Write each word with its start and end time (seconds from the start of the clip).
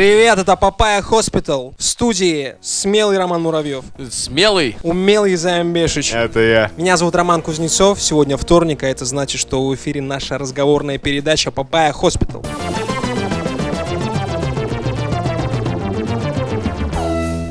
Привет, 0.00 0.38
это 0.38 0.56
Papaya 0.56 1.02
Hospital. 1.02 1.74
В 1.76 1.82
студии 1.82 2.54
смелый 2.62 3.18
Роман 3.18 3.42
Муравьев. 3.42 3.84
Смелый. 4.10 4.78
Умелый 4.82 5.36
Займ 5.36 5.62
Бешич. 5.62 6.14
Это 6.14 6.40
я. 6.40 6.70
Меня 6.78 6.96
зовут 6.96 7.14
Роман 7.14 7.42
Кузнецов. 7.42 8.00
Сегодня 8.00 8.38
вторник, 8.38 8.82
а 8.82 8.86
это 8.86 9.04
значит, 9.04 9.38
что 9.38 9.62
в 9.62 9.74
эфире 9.74 10.00
наша 10.00 10.38
разговорная 10.38 10.96
передача 10.96 11.50
Papaya 11.50 11.92
Hospital. 11.92 12.42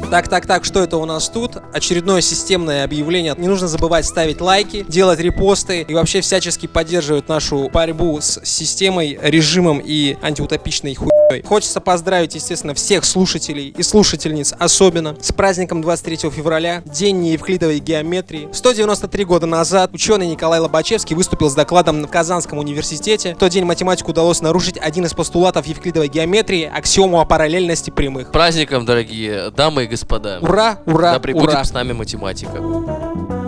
Так, 0.10 0.28
так, 0.28 0.48
так, 0.48 0.66
что 0.66 0.82
это 0.82 0.98
у 0.98 1.06
нас 1.06 1.30
тут? 1.30 1.52
Очередное 1.72 2.22
системное 2.22 2.84
объявление. 2.84 3.36
Не 3.38 3.48
нужно 3.48 3.68
забывать 3.68 4.08
ставить 4.08 4.42
лайки, 4.42 4.84
делать 4.88 5.20
репосты 5.20 5.86
и 5.88 5.94
вообще 5.94 6.22
всячески 6.22 6.66
поддерживать 6.66 7.30
нашу 7.30 7.70
борьбу 7.70 8.20
с 8.20 8.44
системой, 8.44 9.20
режимом 9.22 9.80
и 9.86 10.18
антиутопичной 10.24 10.96
хуйней. 10.96 11.19
Хочется 11.46 11.80
поздравить, 11.80 12.34
естественно, 12.36 12.74
всех 12.74 13.06
слушателей 13.06 13.74
и 13.78 13.84
слушательниц, 13.84 14.54
особенно 14.58 15.16
с 15.22 15.32
праздником 15.32 15.82
23 15.82 16.30
февраля, 16.32 16.82
День 16.86 17.20
неевклидовой 17.20 17.80
геометрии. 17.80 18.50
193 18.52 19.26
года 19.26 19.46
назад 19.46 19.92
ученый 19.94 20.28
Николай 20.28 20.60
Лобачевский 20.60 21.16
выступил 21.16 21.50
с 21.50 21.54
докладом 21.54 22.04
в 22.04 22.08
Казанском 22.08 22.58
университете. 22.58 23.36
В 23.36 23.38
тот 23.38 23.52
день 23.52 23.66
математику 23.66 24.12
удалось 24.12 24.42
нарушить 24.42 24.78
один 24.80 25.06
из 25.06 25.14
постулатов 25.14 25.68
евклидовой 25.68 26.08
геометрии, 26.08 26.64
аксиому 26.64 27.20
о 27.22 27.26
параллельности 27.26 27.92
прямых. 27.92 28.32
Праздником, 28.32 28.86
дорогие 28.86 29.52
дамы 29.52 29.84
и 29.84 29.88
господа. 29.88 30.40
Ура, 30.42 30.80
ура, 30.86 31.20
Да 31.20 31.32
ура. 31.34 31.64
с 31.64 31.72
нами 31.74 31.94
математика. 31.94 33.39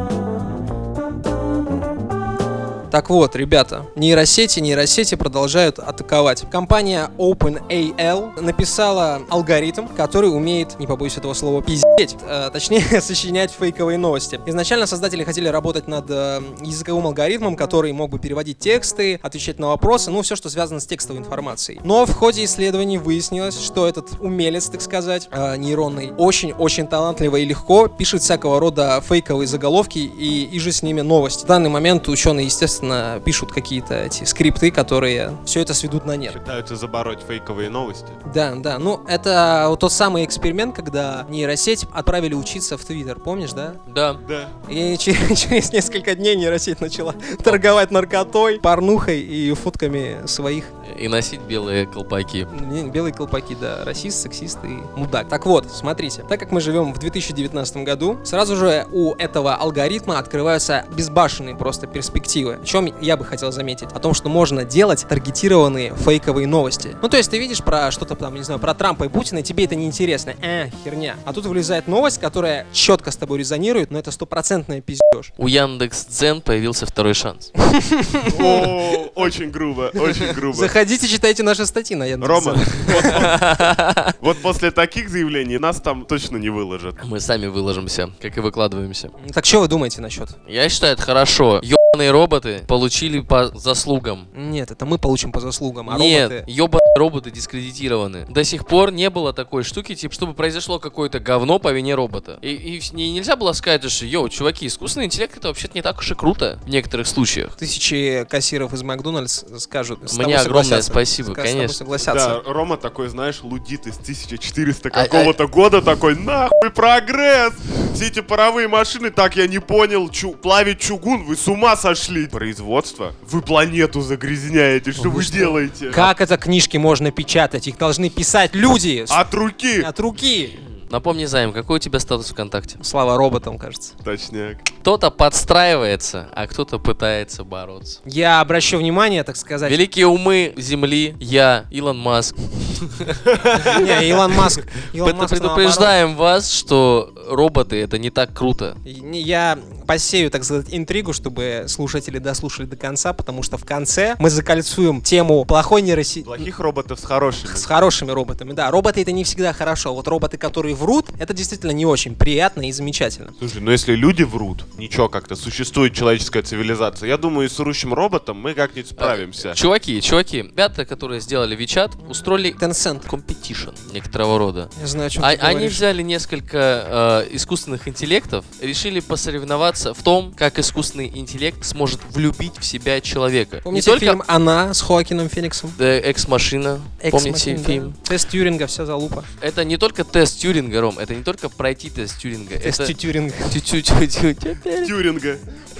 Так 2.91 3.09
вот, 3.09 3.37
ребята, 3.37 3.85
нейросети, 3.95 4.59
нейросети 4.59 5.15
продолжают 5.15 5.79
атаковать. 5.79 6.43
Компания 6.51 7.09
OpenAL 7.17 8.41
написала 8.41 9.21
алгоритм, 9.29 9.87
который 9.87 10.27
умеет, 10.27 10.77
не 10.77 10.87
побоюсь 10.87 11.15
этого 11.15 11.33
слова, 11.33 11.61
пиздеть, 11.61 12.17
э, 12.27 12.49
точнее, 12.51 12.81
сочинять 13.01 13.51
фейковые 13.57 13.97
новости. 13.97 14.41
Изначально 14.45 14.87
создатели 14.87 15.23
хотели 15.23 15.47
работать 15.47 15.87
над 15.87 16.05
э, 16.09 16.41
языковым 16.59 17.07
алгоритмом, 17.07 17.55
который 17.55 17.93
мог 17.93 18.09
бы 18.09 18.19
переводить 18.19 18.59
тексты, 18.59 19.21
отвечать 19.23 19.57
на 19.57 19.67
вопросы, 19.67 20.11
ну, 20.11 20.21
все, 20.21 20.35
что 20.35 20.49
связано 20.49 20.81
с 20.81 20.85
текстовой 20.85 21.21
информацией. 21.21 21.79
Но 21.85 22.05
в 22.05 22.13
ходе 22.13 22.43
исследований 22.43 22.97
выяснилось, 22.97 23.57
что 23.57 23.87
этот 23.87 24.19
умелец, 24.19 24.67
так 24.67 24.81
сказать, 24.81 25.29
э, 25.31 25.55
нейронный, 25.55 26.11
очень-очень 26.17 26.87
талантливо 26.87 27.37
и 27.37 27.45
легко 27.45 27.87
пишет 27.87 28.21
всякого 28.21 28.59
рода 28.59 29.01
фейковые 29.07 29.47
заголовки 29.47 29.99
и, 29.99 30.43
и 30.43 30.59
же 30.59 30.73
с 30.73 30.83
ними 30.83 30.99
новости. 30.99 31.45
В 31.45 31.47
данный 31.47 31.69
момент 31.69 32.09
ученые, 32.09 32.47
естественно, 32.47 32.80
пишут 33.23 33.51
какие-то 33.51 33.95
эти 33.95 34.23
скрипты, 34.23 34.71
которые 34.71 35.37
все 35.45 35.61
это 35.61 35.73
сведут 35.73 36.05
на 36.05 36.15
нет. 36.15 36.33
Пытаются 36.33 36.75
забороть 36.75 37.19
фейковые 37.27 37.69
новости. 37.69 38.09
Да, 38.33 38.53
да. 38.55 38.79
Ну, 38.79 39.03
это 39.07 39.65
вот 39.67 39.79
тот 39.79 39.91
самый 39.91 40.25
эксперимент, 40.25 40.75
когда 40.75 41.25
нейросеть 41.29 41.85
отправили 41.93 42.33
учиться 42.33 42.77
в 42.77 42.85
Твиттер, 42.85 43.19
помнишь, 43.19 43.53
да? 43.53 43.75
Да. 43.87 44.13
Да. 44.13 44.49
И 44.69 44.97
через, 44.97 45.39
через 45.39 45.71
несколько 45.71 46.15
дней 46.15 46.35
нейросеть 46.35 46.81
начала 46.81 47.13
торговать 47.43 47.91
наркотой, 47.91 48.59
порнухой 48.59 49.21
и 49.21 49.53
фотками 49.53 50.25
своих 50.25 50.65
И 50.97 51.07
носить 51.07 51.41
белые 51.41 51.85
колпаки. 51.85 52.47
не, 52.51 52.89
белые 52.89 53.13
колпаки, 53.13 53.55
да, 53.59 53.83
расист, 53.83 54.21
сексист 54.21 54.59
и 54.63 54.79
мудак. 54.95 55.27
Так 55.29 55.45
вот, 55.45 55.69
смотрите, 55.71 56.23
так 56.27 56.39
как 56.39 56.51
мы 56.51 56.61
живем 56.61 56.93
в 56.93 56.99
2019 56.99 57.77
году, 57.77 58.19
сразу 58.23 58.55
же 58.55 58.87
у 58.91 59.13
этого 59.15 59.55
алгоритма 59.55 60.19
открываются 60.19 60.85
безбашенные 60.95 61.55
просто 61.55 61.87
перспективы. 61.87 62.59
О 62.61 62.65
чем 62.65 62.93
я 63.01 63.17
бы 63.17 63.25
хотел 63.25 63.51
заметить? 63.51 63.89
О 63.93 63.99
том, 63.99 64.13
что 64.13 64.29
можно 64.29 64.63
делать 64.63 65.05
таргетированные 65.07 65.95
фейковые 65.95 66.47
новости. 66.47 66.95
Ну, 67.01 67.09
то 67.09 67.17
есть 67.17 67.29
ты 67.29 67.39
видишь 67.39 67.63
про 67.63 67.91
что-то 67.91 68.15
там, 68.15 68.35
не 68.35 68.43
знаю, 68.43 68.59
про 68.59 68.73
Трампа 68.73 69.05
и 69.05 69.09
Путина, 69.09 69.39
и 69.39 69.43
тебе 69.43 69.65
это 69.65 69.75
не 69.75 69.85
интересно. 69.85 70.33
Э, 70.41 70.69
херня. 70.83 71.15
А 71.25 71.33
тут 71.33 71.45
вылезает 71.45 71.87
новость, 71.87 72.19
которая 72.19 72.65
четко 72.73 73.11
с 73.11 73.15
тобой 73.15 73.39
резонирует, 73.39 73.91
но 73.91 73.99
это 73.99 74.11
стопроцентная 74.11 74.81
пиздеж. 74.81 75.33
У 75.37 75.47
Яндекс 75.47 76.05
Дзен 76.05 76.41
появился 76.41 76.85
второй 76.85 77.13
шанс. 77.13 77.51
О, 78.39 79.09
очень 79.15 79.51
грубо, 79.51 79.91
очень 79.93 80.31
грубо. 80.33 80.57
Заходите, 80.81 81.07
читайте 81.07 81.43
наши 81.43 81.67
статьи 81.67 81.95
на 81.95 82.05
Яндекс. 82.05 82.27
Рома, 82.27 82.55
вот, 82.87 84.15
вот 84.21 84.37
после 84.39 84.71
таких 84.71 85.09
заявлений 85.09 85.59
нас 85.59 85.79
там 85.79 86.05
точно 86.07 86.37
не 86.37 86.49
выложат. 86.49 86.95
Мы 87.03 87.19
сами 87.19 87.45
выложимся, 87.45 88.09
как 88.19 88.35
и 88.35 88.39
выкладываемся. 88.39 89.11
Так 89.31 89.45
что 89.45 89.59
вы 89.59 89.67
думаете 89.67 90.01
насчет? 90.01 90.29
Я 90.47 90.67
считаю, 90.69 90.93
это 90.93 91.03
хорошо. 91.03 91.59
Ёбаные 91.61 92.09
роботы 92.09 92.63
получили 92.67 93.19
по 93.19 93.47
заслугам. 93.55 94.27
Нет, 94.35 94.71
это 94.71 94.87
мы 94.87 94.97
получим 94.97 95.31
по 95.31 95.39
заслугам, 95.39 95.87
а 95.91 95.99
Нет, 95.99 96.31
роботы... 96.31 96.51
ёбаные 96.51 96.95
роботы 96.97 97.29
дискредитированы. 97.29 98.25
До 98.27 98.43
сих 98.43 98.65
пор 98.65 98.91
не 98.91 99.11
было 99.11 99.33
такой 99.33 99.61
штуки, 99.63 99.93
типа, 99.93 100.13
чтобы 100.15 100.33
произошло 100.33 100.79
какое-то 100.79 101.19
говно 101.19 101.59
по 101.59 101.71
вине 101.71 101.93
робота. 101.93 102.39
И, 102.41 102.49
и 102.53 102.79
вс- 102.79 102.95
не- 102.95 103.11
нельзя 103.13 103.35
было 103.35 103.53
сказать, 103.53 103.83
что, 103.91 104.05
йоу, 104.07 104.29
чуваки, 104.29 104.65
искусственный 104.65 105.05
интеллект 105.05 105.37
это 105.37 105.49
вообще-то 105.49 105.73
не 105.75 105.83
так 105.83 105.99
уж 105.99 106.09
и 106.11 106.15
круто 106.15 106.59
в 106.65 106.69
некоторых 106.69 107.05
случаях. 107.07 107.55
Тысячи 107.55 108.25
кассиров 108.27 108.73
из 108.73 108.81
Макдональдс 108.81 109.43
скажут. 109.59 109.99
с 110.09 110.13
Мне 110.17 110.23
тобой 110.23 110.35
огромное 110.37 110.60
согласятся. 110.63 110.91
спасибо, 110.91 111.33
конечно. 111.33 111.73
согласятся. 111.73 112.41
Да, 112.45 112.53
Рома 112.53 112.77
такой, 112.77 113.09
знаешь, 113.09 113.39
лудит 113.43 113.87
из 113.87 113.97
1400 113.97 114.89
А- 114.89 114.91
какого-то 114.91 115.47
года, 115.47 115.81
такой, 115.81 116.15
нахуй 116.17 116.69
прогресс! 116.71 117.53
Все 117.95 118.07
эти 118.07 118.21
паровые 118.21 118.67
машины, 118.67 119.09
так 119.11 119.35
я 119.35 119.47
не 119.47 119.59
понял, 119.59 120.09
чу- 120.09 120.31
плавить 120.33 120.79
чугун, 120.79 121.23
вы 121.25 121.35
с 121.35 121.47
ума 121.47 121.75
сошли! 121.75 122.27
Производство? 122.27 123.13
Вы 123.23 123.41
планету 123.41 124.01
загрязняете, 124.01 124.91
что 124.91 125.03
Вы 125.03 125.09
вы 125.17 125.23
что? 125.23 125.33
делаете? 125.33 125.89
Как 125.91 126.21
это 126.21 126.37
книжки 126.37 126.77
можно 126.77 127.11
печатать? 127.11 127.67
Их 127.67 127.77
должны 127.77 128.09
писать 128.09 128.55
люди 128.55 129.05
с- 129.05 129.11
От 129.11 129.33
руки! 129.33 129.81
от 129.81 129.99
руки. 129.99 130.59
Напомни, 130.91 131.23
Займ, 131.23 131.53
какой 131.53 131.77
у 131.77 131.79
тебя 131.79 131.99
статус 131.99 132.31
ВКонтакте? 132.31 132.77
Слава 132.83 133.15
роботам, 133.15 133.57
кажется. 133.57 133.93
Точняк. 134.03 134.57
Кто-то 134.81 135.09
подстраивается, 135.09 136.27
а 136.33 136.47
кто-то 136.47 136.79
пытается 136.79 137.45
бороться. 137.45 138.01
Я 138.03 138.41
обращу 138.41 138.77
внимание, 138.77 139.23
так 139.23 139.37
сказать. 139.37 139.71
Великие 139.71 140.07
умы 140.07 140.53
Земли, 140.57 141.15
я, 141.19 141.65
Илон 141.71 141.97
Маск. 141.97 142.35
Не, 142.35 144.09
Илон 144.09 144.33
Маск. 144.33 144.67
Предупреждаем 144.91 146.17
вас, 146.17 146.51
что 146.51 147.13
роботы 147.29 147.81
это 147.81 147.97
не 147.97 148.09
так 148.09 148.33
круто. 148.33 148.75
Я 148.83 149.57
посею, 149.87 150.29
так 150.29 150.43
сказать, 150.43 150.67
интригу, 150.71 151.13
чтобы 151.13 151.65
слушатели 151.67 152.17
дослушали 152.17 152.65
до 152.65 152.75
конца, 152.75 153.13
потому 153.13 153.43
что 153.43 153.57
в 153.57 153.63
конце 153.63 154.15
мы 154.19 154.29
закольцуем 154.29 155.01
тему 155.01 155.45
плохой 155.45 155.83
нейросети. 155.83 156.25
Плохих 156.25 156.59
роботов 156.59 156.99
с 156.99 157.05
хорошими. 157.05 157.55
С 157.55 157.63
хорошими 157.65 158.11
роботами, 158.11 158.51
да. 158.51 158.69
Роботы 158.71 159.01
это 159.01 159.13
не 159.13 159.23
всегда 159.23 159.53
хорошо. 159.53 159.93
Вот 159.93 160.07
роботы, 160.09 160.37
которые 160.37 160.75
врут, 160.81 161.07
это 161.19 161.33
действительно 161.33 161.71
не 161.71 161.85
очень 161.85 162.15
приятно 162.15 162.67
и 162.67 162.71
замечательно. 162.71 163.33
Слушай, 163.39 163.61
ну 163.61 163.71
если 163.71 163.93
люди 163.95 164.23
врут, 164.23 164.65
ничего 164.77 165.07
как-то, 165.07 165.35
существует 165.35 165.93
человеческая 165.93 166.41
цивилизация. 166.43 167.07
Я 167.07 167.17
думаю, 167.17 167.49
с 167.49 167.59
врущим 167.59 167.93
роботом 167.93 168.37
мы 168.37 168.53
как-нибудь 168.53 168.89
справимся. 168.91 169.53
Чуваки, 169.55 170.01
чуваки, 170.01 170.37
ребята, 170.39 170.85
которые 170.85 171.21
сделали 171.21 171.55
WeChat, 171.55 171.91
устроили 172.09 172.53
Tencent. 172.53 173.07
competition 173.07 173.69
некоторого 173.93 174.37
рода. 174.39 174.69
Я 174.81 174.87
знаю, 174.87 175.07
о 175.07 175.09
чем 175.09 175.23
А- 175.23 175.29
ты 175.35 175.37
они 175.41 175.53
говоришь. 175.59 175.73
взяли 175.73 176.01
несколько 176.01 177.25
э, 177.29 177.35
искусственных 177.35 177.87
интеллектов, 177.87 178.43
решили 178.61 178.99
посоревноваться 178.99 179.93
в 179.93 180.01
том, 180.01 180.33
как 180.35 180.57
искусственный 180.59 181.07
интеллект 181.13 181.63
сможет 181.65 181.99
влюбить 182.09 182.57
в 182.57 182.65
себя 182.65 182.99
человека. 183.01 183.61
Помните 183.63 183.89
не 183.89 183.93
только 183.93 184.05
фильм 184.11 184.23
«Она» 184.27 184.73
с 184.73 184.81
Хоакином 184.81 185.29
Фениксом? 185.29 185.71
Да 185.77 185.99
Экс-машина, 186.01 186.79
помните 187.11 187.29
Ex 187.29 187.35
Machina, 187.35 187.57
да. 187.57 187.63
фильм? 187.63 187.93
Тест 188.03 188.29
Тьюринга, 188.29 188.67
вся 188.67 188.85
залупа. 188.85 189.23
Это 189.41 189.63
не 189.63 189.77
только 189.77 190.03
тест 190.03 190.39
Тьюринга, 190.39 190.70
Ром, 190.79 190.99
это 190.99 191.15
не 191.15 191.23
только 191.23 191.49
пройти 191.49 191.89
тест 191.89 192.19
Тьюринга. 192.19 192.57
Тест 192.57 192.79
это... 192.79 192.93
Тьюринга. 192.93 193.33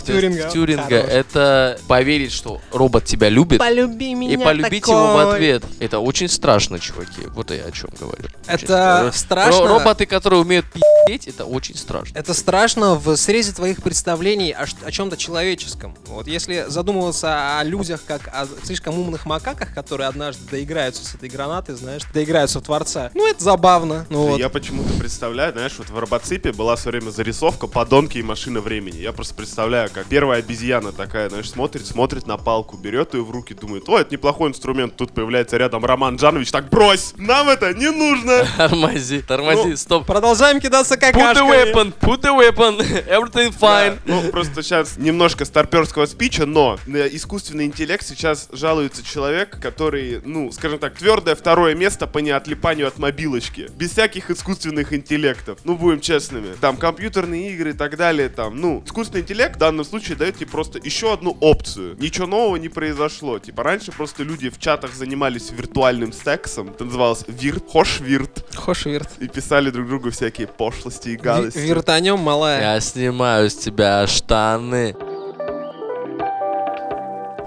Тьюринга. 0.02 0.50
Тьюринга 0.52 0.96
это 0.96 1.80
поверить, 1.88 2.32
что 2.32 2.62
робот 2.72 3.06
тебя 3.06 3.30
любит, 3.30 3.60
Полюби 3.60 4.12
и 4.12 4.38
полюбить 4.38 4.88
его 4.88 5.14
в 5.14 5.30
ответ. 5.30 5.64
Это 5.80 6.00
очень 6.00 6.28
страшно, 6.28 6.80
чуваки. 6.80 7.22
Вот 7.28 7.52
я 7.52 7.64
о 7.66 7.72
чем 7.72 7.90
говорю. 8.00 8.26
Это 8.48 9.12
страшно. 9.12 9.12
страшно. 9.12 9.62
Ро- 9.62 9.68
Роботы, 9.68 10.06
которые 10.06 10.42
умеют 10.42 10.66
пи***ть, 10.72 11.28
это 11.28 11.46
очень 11.46 11.76
страшно. 11.76 12.18
Это 12.18 12.34
страшно 12.34 12.96
в 12.96 13.16
срезе 13.16 13.54
твоих 13.54 13.84
представлений 13.84 14.52
о, 14.52 14.92
чем-то 14.92 15.18
человеческом. 15.18 15.96
Вот 16.08 16.28
если 16.28 16.66
задумываться 16.68 17.60
о 17.60 17.64
людях 17.64 18.02
как 18.06 18.28
о 18.28 18.48
слишком 18.64 18.98
умных 18.98 19.26
макаках, 19.26 19.74
которые 19.74 20.08
однажды 20.08 20.44
доиграются 20.50 21.06
с 21.06 21.16
этой 21.16 21.30
гранатой, 21.30 21.76
знаешь, 21.76 22.02
доиграются 22.14 22.60
в 22.60 22.64
Творца, 22.64 23.12
ну 23.14 23.28
это 23.28 23.44
забавно. 23.44 24.06
Ну, 24.10 24.28
вот. 24.28 24.40
Я 24.40 24.50
почему-то 24.82 25.00
представляю, 25.00 25.52
знаешь, 25.54 25.74
вот 25.78 25.90
в 25.90 25.98
робоципе 25.98 26.52
была 26.52 26.76
все 26.76 26.90
время 26.90 27.10
зарисовка 27.10 27.68
«Подонки 27.68 28.18
и 28.18 28.24
машина 28.24 28.62
времени». 28.62 28.98
Я 28.98 29.12
просто 29.12 29.36
представляю, 29.36 29.90
как 29.92 30.08
первая 30.08 30.40
обезьяна 30.40 30.92
такая, 30.92 31.30
знаешь, 31.30 31.50
смотрит, 31.50 31.86
смотрит 31.86 32.28
на 32.28 32.38
палку, 32.38 32.78
берет 32.78 33.14
ее 33.14 33.24
в 33.24 33.32
руки, 33.32 33.54
думает, 33.54 33.88
ой, 33.88 34.02
это 34.02 34.14
неплохой 34.14 34.50
инструмент. 34.50 34.96
Тут 34.96 35.14
появляется 35.14 35.58
рядом 35.58 35.86
Роман 35.86 36.16
Джанович, 36.16 36.52
так 36.52 36.70
брось, 36.70 37.14
нам 37.18 37.50
это 37.50 37.74
не 37.74 37.90
нужно. 37.92 38.46
Тормози, 38.58 39.22
тормози, 39.22 39.70
Ну, 39.70 39.78
стоп. 39.78 40.06
Продолжаем 40.06 40.60
кидаться 40.60 40.96
Put 40.96 41.00
the 41.00 41.12
какашками. 41.12 41.50
weapon, 41.50 41.94
put 42.00 42.22
the 42.22 42.36
weapon, 42.38 42.78
everything 43.08 43.54
fine. 43.58 43.98
Да, 44.06 44.14
Ну, 44.22 44.32
просто 44.32 44.64
сейчас 44.64 44.98
немножко 44.98 45.46
старперского 45.46 46.06
спича, 46.06 46.46
но 46.46 46.80
на 46.88 47.08
искусственный 47.08 47.66
интеллект 47.66 48.06
сейчас 48.06 48.50
жалуется 48.52 49.04
человек, 49.04 49.60
который, 49.60 50.22
ну, 50.24 50.52
скажем 50.52 50.80
так, 50.80 50.96
твердое 50.96 51.36
второе 51.36 51.76
место 51.76 52.08
по 52.08 52.20
неотлипанию 52.20 52.88
от 52.88 52.98
мобилочки. 52.98 53.70
Без 53.76 53.92
всяких 53.92 54.30
искусственных 54.32 54.71
интеллектов. 54.80 55.60
Ну, 55.64 55.76
будем 55.76 56.00
честными. 56.02 56.54
Там 56.60 56.78
компьютерные 56.78 57.52
игры 57.54 57.72
и 57.72 57.74
так 57.74 57.98
далее, 57.98 58.30
там, 58.30 58.60
ну, 58.60 58.84
искусственный 58.86 59.22
интеллект 59.22 59.56
в 59.56 59.60
данном 59.60 59.86
случае 59.86 60.18
дает 60.18 60.36
тебе 60.38 60.48
просто 60.48 60.80
еще 60.84 61.14
одну 61.14 61.38
опцию. 61.40 61.96
Ничего 62.00 62.28
нового 62.28 62.56
не 62.58 62.70
произошло. 62.70 63.40
Типа, 63.40 63.64
раньше 63.64 63.92
просто 63.92 64.24
люди 64.24 64.50
в 64.50 64.60
чатах 64.60 64.94
занимались 64.94 65.52
виртуальным 65.52 66.14
сексом. 66.14 66.70
Это 66.70 66.86
называлось 66.86 67.26
вирт, 67.28 67.64
хошвирт. 67.72 68.46
Хошвирт. 68.56 69.10
И 69.20 69.28
писали 69.28 69.70
друг 69.70 69.88
другу 69.88 70.12
всякие 70.12 70.48
пошлости 70.48 71.10
и 71.10 71.16
гадости. 71.18 71.60
Ви- 71.60 71.68
Вертанем, 71.68 72.20
малая. 72.20 72.76
Я 72.76 72.80
снимаю 72.82 73.50
с 73.50 73.56
тебя 73.56 74.08
штаны. 74.08 74.96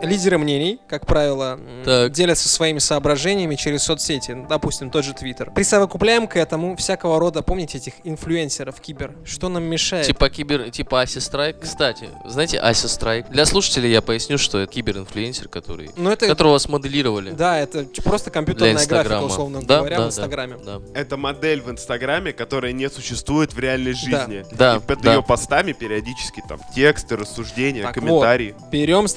Лидеры 0.04 0.38
мнений, 0.38 0.80
как 0.88 1.06
правило, 1.06 1.58
Так. 1.84 2.12
делятся 2.12 2.48
своими 2.48 2.78
соображениями 2.78 3.54
через 3.56 3.82
соцсети, 3.84 4.36
допустим, 4.48 4.90
тот 4.90 5.04
же 5.04 5.12
Твиттер. 5.14 5.50
Присовокупляем 5.52 6.26
к 6.26 6.36
этому 6.36 6.76
всякого 6.76 7.18
рода, 7.18 7.42
помните 7.42 7.78
этих 7.78 7.94
инфлюенсеров 8.04 8.80
кибер? 8.80 9.14
Что 9.24 9.48
нам 9.48 9.64
мешает? 9.64 10.06
Типа 10.06 10.28
кибер, 10.30 10.70
типа 10.70 11.02
Аси 11.02 11.18
Страйк. 11.18 11.60
Кстати, 11.60 12.08
знаете 12.26 12.58
Аси 12.58 12.86
Страйк? 12.86 13.28
Для 13.30 13.46
слушателей 13.46 13.90
я 13.90 14.02
поясню, 14.02 14.38
что 14.38 14.58
это 14.58 14.72
кибер-инфлюенсер, 14.72 15.48
который, 15.48 15.90
Ну 15.96 16.10
это, 16.10 16.26
которого 16.26 16.58
смоделировали. 16.58 17.30
да, 17.30 17.58
это 17.58 17.86
просто 18.02 18.30
компьютерная 18.30 18.74
Для 18.76 18.86
графика, 18.86 19.22
условно 19.22 19.62
Да, 19.62 19.78
говоря, 19.78 19.96
да, 19.96 20.02
в 20.02 20.04
да. 20.04 20.08
Инстаграме. 20.08 20.56
Да. 20.64 20.80
Это 20.94 21.16
модель 21.16 21.60
в 21.62 21.70
Инстаграме, 21.70 22.32
которая 22.32 22.72
не 22.72 22.88
существует 22.90 23.52
в 23.54 23.58
реальной 23.58 23.92
жизни. 23.92 24.44
Да, 24.52 24.76
И 24.76 24.80
под 24.80 25.00
да. 25.00 25.14
ее 25.14 25.22
постами 25.22 25.72
периодически 25.72 26.42
там 26.48 26.60
тексты, 26.74 27.16
рассуждения, 27.16 27.82
Так 27.84 27.94
комментарии. 27.94 28.54
Берем 28.70 29.08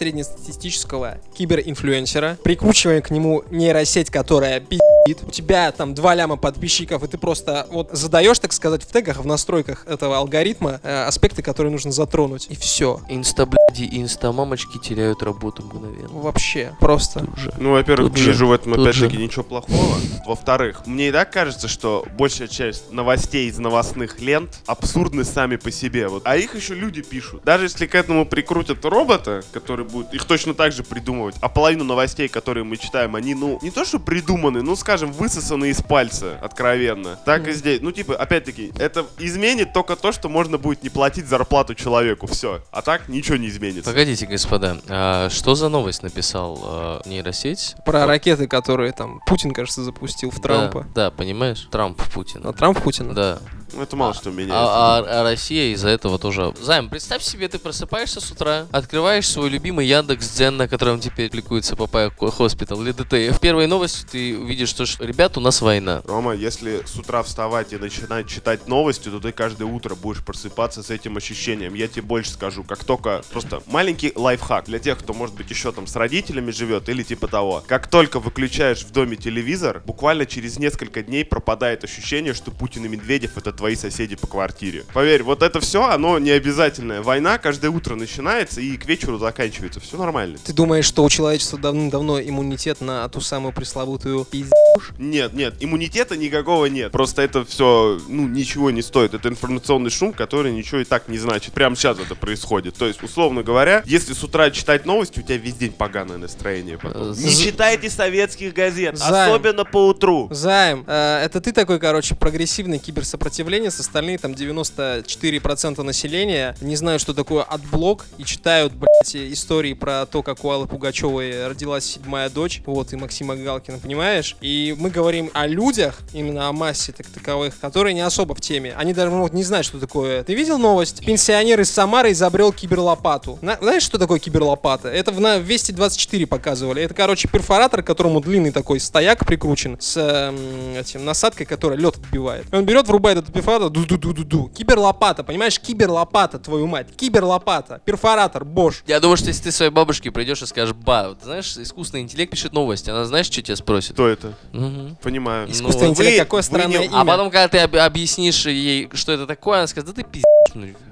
среднестатистического 0.78 1.18
киберинфлюенсера, 1.36 2.38
прикручиваем 2.44 3.02
к 3.02 3.10
нему 3.10 3.44
нейросеть, 3.50 4.10
которая 4.10 4.60
пи***ит. 4.60 4.87
У 5.28 5.32
тебя 5.32 5.72
там 5.72 5.94
2 5.94 6.16
ляма 6.16 6.36
подписчиков, 6.38 7.04
и 7.04 7.08
ты 7.08 7.18
просто 7.18 7.68
вот 7.72 7.90
задаешь, 7.92 8.40
так 8.40 8.54
сказать, 8.54 8.84
в 8.84 8.88
тегах, 8.92 9.18
в 9.18 9.26
настройках 9.26 9.86
этого 9.88 10.18
алгоритма 10.18 10.80
э, 10.84 11.04
аспекты, 11.06 11.42
которые 11.42 11.72
нужно 11.72 11.92
затронуть. 11.92 12.48
И 12.50 12.56
все. 12.56 13.02
Инста, 13.10 13.46
бляди, 13.46 13.88
инста 13.92 14.32
мамочки 14.32 14.78
теряют 14.78 15.24
работу 15.24 15.64
мгновенно. 15.64 16.10
Вообще. 16.20 16.76
Просто. 16.80 17.22
Тут 17.22 17.38
же. 17.38 17.54
Ну, 17.60 17.72
во-первых, 17.72 18.10
Тут 18.10 18.18
не 18.18 18.24
же, 18.24 18.32
вижу 18.32 18.48
в 18.48 18.52
этом 18.52 18.74
тут 18.74 18.88
опять-таки 18.88 19.16
же. 19.18 19.22
ничего 19.22 19.44
плохого. 19.44 19.96
Во-вторых, 20.26 20.86
мне 20.86 21.10
и 21.10 21.12
так 21.12 21.32
кажется, 21.32 21.68
что 21.68 22.06
большая 22.18 22.48
часть 22.48 22.92
новостей 22.92 23.50
из 23.50 23.58
новостных 23.60 24.20
лент 24.20 24.60
абсурдны 24.66 25.24
сами 25.24 25.56
по 25.56 25.72
себе. 25.72 26.08
Вот. 26.08 26.24
А 26.26 26.36
их 26.38 26.56
еще 26.56 26.74
люди 26.74 27.02
пишут. 27.02 27.44
Даже 27.44 27.66
если 27.66 27.86
к 27.86 27.96
этому 27.96 28.26
прикрутят 28.26 28.84
робота, 28.86 29.44
который 29.52 29.86
будет 29.86 30.14
их 30.14 30.26
точно 30.26 30.54
так 30.54 30.72
же 30.72 30.84
придумывать, 30.84 31.36
а 31.42 31.50
половину 31.50 31.84
новостей, 31.84 32.28
которые 32.28 32.64
мы 32.64 32.78
читаем, 32.78 33.16
они, 33.16 33.36
ну, 33.36 33.60
не 33.62 33.72
то 33.72 33.86
что 33.86 34.00
придуманы, 34.00 34.62
ну, 34.62 34.76
скажем, 34.76 34.97
высосаны 35.06 35.70
из 35.70 35.82
пальца, 35.82 36.38
откровенно. 36.42 37.20
Так 37.26 37.48
и 37.48 37.54
здесь. 37.54 37.82
Ну, 37.82 37.92
типа, 37.92 38.16
опять-таки, 38.16 38.72
это 38.80 39.06
изменит 39.20 39.74
только 39.74 39.96
то, 39.96 40.12
что 40.12 40.30
можно 40.30 40.58
будет 40.58 40.84
не 40.84 40.90
платить 40.90 41.28
зарплату 41.28 41.76
человеку. 41.76 42.28
Все. 42.28 42.62
А 42.72 42.82
так 42.82 43.08
ничего 43.08 43.38
не 43.38 43.50
изменится. 43.50 43.90
Погодите, 43.90 44.26
господа, 44.26 44.78
а 44.88 45.30
что 45.30 45.56
за 45.56 45.70
новость 45.70 46.04
написал 46.04 46.60
а, 46.64 47.02
нейросеть? 47.06 47.76
Про 47.86 48.06
ракеты, 48.06 48.48
которые 48.48 48.92
там 48.92 49.22
Путин, 49.28 49.52
кажется, 49.52 49.84
запустил 49.84 50.32
в 50.32 50.42
Трампа. 50.42 50.86
Да, 50.96 51.10
да, 51.10 51.12
понимаешь? 51.12 51.68
Трамп 51.72 52.02
Путин. 52.14 52.42
А 52.46 52.54
Трамп 52.54 52.82
Путина? 52.82 53.14
Да. 53.14 53.40
Ну, 53.74 53.82
это 53.82 53.96
мало 53.96 54.14
что 54.14 54.32
меняется. 54.32 54.56
А, 54.56 54.98
а- 55.00 55.20
а 55.20 55.24
Россия 55.24 55.74
из-за 55.74 55.90
этого 55.90 56.18
тоже. 56.18 56.54
Займ, 56.62 56.90
представь 56.90 57.22
себе, 57.22 57.48
ты 57.48 57.60
просыпаешься 57.60 58.22
с 58.22 58.32
утра, 58.32 58.66
открываешь 58.72 59.28
свой 59.28 59.50
любимый 59.50 59.86
Яндекс 59.86 60.30
Дзен, 60.30 60.58
на 60.58 60.68
котором 60.68 61.00
теперь 61.00 61.30
публикуется 61.30 61.76
Papaya 61.76 62.10
Hospital 62.10 62.82
или 62.82 62.92
DTF. 62.92 63.40
Первые 63.40 63.68
новости 63.68 64.06
ты 64.10 64.38
увидишь, 64.38 64.70
что 64.70 64.86
ж, 64.88 64.98
ребят, 65.00 65.38
у 65.38 65.42
нас 65.42 65.62
война. 65.62 66.02
Рома, 66.06 66.34
если 66.34 66.82
с 66.86 66.96
утра 66.96 67.22
вставать 67.24 67.74
и 67.74 67.78
начинать 67.78 68.28
читать 68.28 68.68
новости, 68.68 69.10
то 69.10 69.20
ты 69.20 69.32
каждое 69.32 69.66
утро 69.66 69.96
будешь 69.96 70.24
просыпаться 70.24 70.82
с 70.82 70.90
этим 70.90 71.18
ощущением. 71.18 71.74
Я 71.74 71.88
тебе 71.88 72.02
больше 72.02 72.32
скажу, 72.32 72.64
как 72.64 72.84
только 72.84 73.22
просто 73.32 73.62
маленький 73.68 74.14
лайфхак 74.16 74.66
для 74.66 74.80
тех, 74.80 74.98
кто, 74.98 75.14
может 75.14 75.36
быть, 75.36 75.50
еще 75.50 75.72
там 75.72 75.88
с 75.88 75.96
родителями 75.96 76.52
живет 76.52 76.90
или 76.90 77.04
типа 77.04 77.28
того. 77.28 77.64
Как 77.68 77.88
только 77.88 78.20
выключаешь 78.20 78.84
в 78.84 78.92
доме 78.92 79.18
телевизор, 79.18 79.82
буквально 79.86 80.26
через 80.26 80.58
несколько 80.58 81.04
дней 81.04 81.26
пропадает 81.26 81.84
ощущение, 81.84 82.34
что 82.34 82.52
Путин 82.52 82.86
и 82.86 82.88
Медведев 82.88 83.38
это 83.38 83.52
твои 83.52 83.76
соседи 83.76 84.16
по 84.16 84.28
квартире. 84.28 84.86
Поверь, 84.94 85.24
вот 85.24 85.44
это 85.44 85.60
все, 85.60 85.84
оно 85.84 86.20
не 86.20 86.32
обязательное. 86.32 87.02
Война 87.02 87.38
каждое 87.38 87.70
утро 87.70 87.96
начинается 87.96 88.62
и 88.62 88.78
к 88.78 88.86
вечеру 88.86 89.18
заканчивается. 89.18 89.80
Все 89.80 89.98
нормально. 89.98 90.38
Ты 90.44 90.54
думаешь, 90.54 90.86
что 90.86 91.04
у 91.04 91.10
человечества 91.10 91.60
давным-давно 91.60 92.22
иммунитет 92.22 92.82
на 92.82 93.08
ту 93.10 93.22
самую 93.22 93.54
пресловутую 93.54 94.26
пиздец? 94.26 94.67
Нет, 94.98 95.34
нет, 95.34 95.56
иммунитета 95.60 96.16
никакого 96.18 96.66
нет. 96.66 96.92
Просто 96.92 97.22
это 97.22 97.46
все, 97.46 98.00
ну, 98.08 98.28
ничего 98.28 98.72
не 98.72 98.82
стоит. 98.82 99.14
Это 99.14 99.30
информационный 99.30 99.90
шум, 99.90 100.14
который 100.14 100.52
ничего 100.52 100.80
и 100.82 100.84
так 100.84 101.08
не 101.08 101.18
значит. 101.18 101.54
Прямо 101.54 101.76
сейчас 101.76 102.00
это 102.00 102.16
происходит. 102.16 102.76
То 102.76 102.86
есть, 102.88 103.02
условно 103.04 103.44
говоря, 103.44 103.84
если 103.86 104.14
с 104.14 104.24
утра 104.24 104.50
читать 104.52 104.86
новости, 104.86 105.20
у 105.20 105.22
тебя 105.22 105.38
весь 105.38 105.56
день 105.56 105.72
поганое 105.72 106.18
настроение 106.18 106.78
потом. 106.78 107.12
Э, 107.12 107.16
Не 107.18 107.36
читайте 107.36 107.90
советских 107.90 108.54
газет, 108.54 108.98
Займ. 108.98 109.32
особенно 109.32 109.66
по 109.66 109.88
утру. 109.88 110.28
Займ, 110.32 110.84
э, 110.88 111.22
это 111.26 111.42
ты 111.42 111.52
такой, 111.52 111.80
короче, 111.80 112.16
прогрессивный 112.16 112.80
киберсопротивленец, 112.80 113.80
остальные 113.80 114.18
там 114.18 114.34
94% 114.34 115.84
населения 115.84 116.56
не 116.62 116.76
знают, 116.76 117.02
что 117.02 117.14
такое 117.14 117.44
adblock 117.44 118.06
и 118.18 118.24
читают, 118.24 118.74
блядь, 118.74 119.16
истории 119.16 119.74
про 119.74 120.06
то, 120.06 120.24
как 120.24 120.44
у 120.44 120.50
Аллы 120.50 120.68
Пугачевой 120.68 121.48
родилась 121.48 121.86
седьмая 121.86 122.30
дочь, 122.30 122.62
вот, 122.66 122.94
и 122.94 122.96
Максима 122.96 123.36
Галкина, 123.36 123.80
понимаешь? 123.80 124.36
И 124.42 124.57
мы 124.78 124.90
говорим 124.90 125.30
о 125.34 125.48
людях, 125.48 126.00
именно 126.14 126.48
о 126.48 126.54
массе 126.54 126.92
так 126.92 127.08
таковых, 127.08 127.60
которые 127.60 127.94
не 127.94 128.02
особо 128.02 128.36
в 128.36 128.42
теме. 128.42 128.74
Они 128.78 128.94
даже 128.94 129.12
могут 129.12 129.34
не 129.34 129.44
знать, 129.44 129.66
что 129.66 129.80
такое. 129.80 130.24
Ты 130.24 130.34
видел 130.36 130.58
новость? 130.58 131.06
Пенсионер 131.06 131.60
из 131.62 131.72
Самары 131.72 132.12
изобрел 132.12 132.52
киберлопату. 132.52 133.38
На- 133.42 133.58
знаешь, 133.62 133.84
что 133.84 133.98
такое 133.98 134.20
киберлопата? 134.20 134.88
Это 134.90 135.12
в, 135.12 135.20
на 135.20 135.38
Вести 135.38 135.72
24 135.72 136.26
показывали. 136.28 136.82
Это, 136.84 136.94
короче, 136.94 137.28
перфоратор, 137.28 137.84
которому 137.84 138.22
длинный 138.22 138.52
такой 138.52 138.80
стояк 138.80 139.26
прикручен 139.26 139.78
с 139.80 139.98
эм, 139.98 140.76
этим 140.78 141.06
насадкой, 141.06 141.46
которая 141.46 141.78
лед 141.78 141.96
отбивает. 141.98 142.46
И 142.52 142.56
он 142.56 142.66
берет, 142.66 142.88
врубает 142.88 143.18
этот 143.20 143.34
перфоратор, 143.34 143.70
ду-ду-ду-ду-ду. 143.70 144.52
Киберлопата, 144.56 145.24
понимаешь? 145.24 145.60
Киберлопата, 145.60 146.40
твою 146.40 146.68
мать. 146.68 146.88
Киберлопата. 146.96 147.82
Перфоратор, 147.86 148.46
бош. 148.46 148.84
Я 148.88 149.00
думаю, 149.00 149.18
что 149.18 149.28
если 149.28 149.44
ты 149.44 149.52
своей 149.52 149.72
бабушке 149.72 150.12
придешь 150.12 150.42
и 150.42 150.46
скажешь, 150.46 150.76
ба, 150.76 151.10
вот 151.10 151.24
знаешь, 151.24 151.58
искусственный 151.58 152.04
интеллект 152.04 152.32
пишет 152.32 152.54
новости, 152.54 152.90
она 152.90 153.06
знаешь, 153.06 153.28
что 153.28 153.42
тебя 153.42 153.56
спросит? 153.56 153.94
Кто 153.94 154.08
это? 154.08 154.34
Мгм. 154.54 154.98
Понимаю. 155.02 155.50
Искусственный 155.52 155.88
Ну, 155.88 155.92
интеллект, 155.94 156.18
вы- 156.18 156.24
какое 156.24 156.40
вы 156.40 156.44
странное 156.44 156.80
не- 156.80 156.86
имя. 156.86 157.02
А 157.02 157.06
потом, 157.06 157.30
когда 157.32 157.48
ты 157.48 157.58
об- 157.60 157.76
объяснишь 157.76 158.46
ей, 158.46 158.90
что 158.94 159.12
это 159.12 159.28
такое, 159.28 159.60
она 159.60 159.68
скажет, 159.68 159.88
да 159.90 159.94
ты 159.94 160.04
пиздец. 160.04 160.26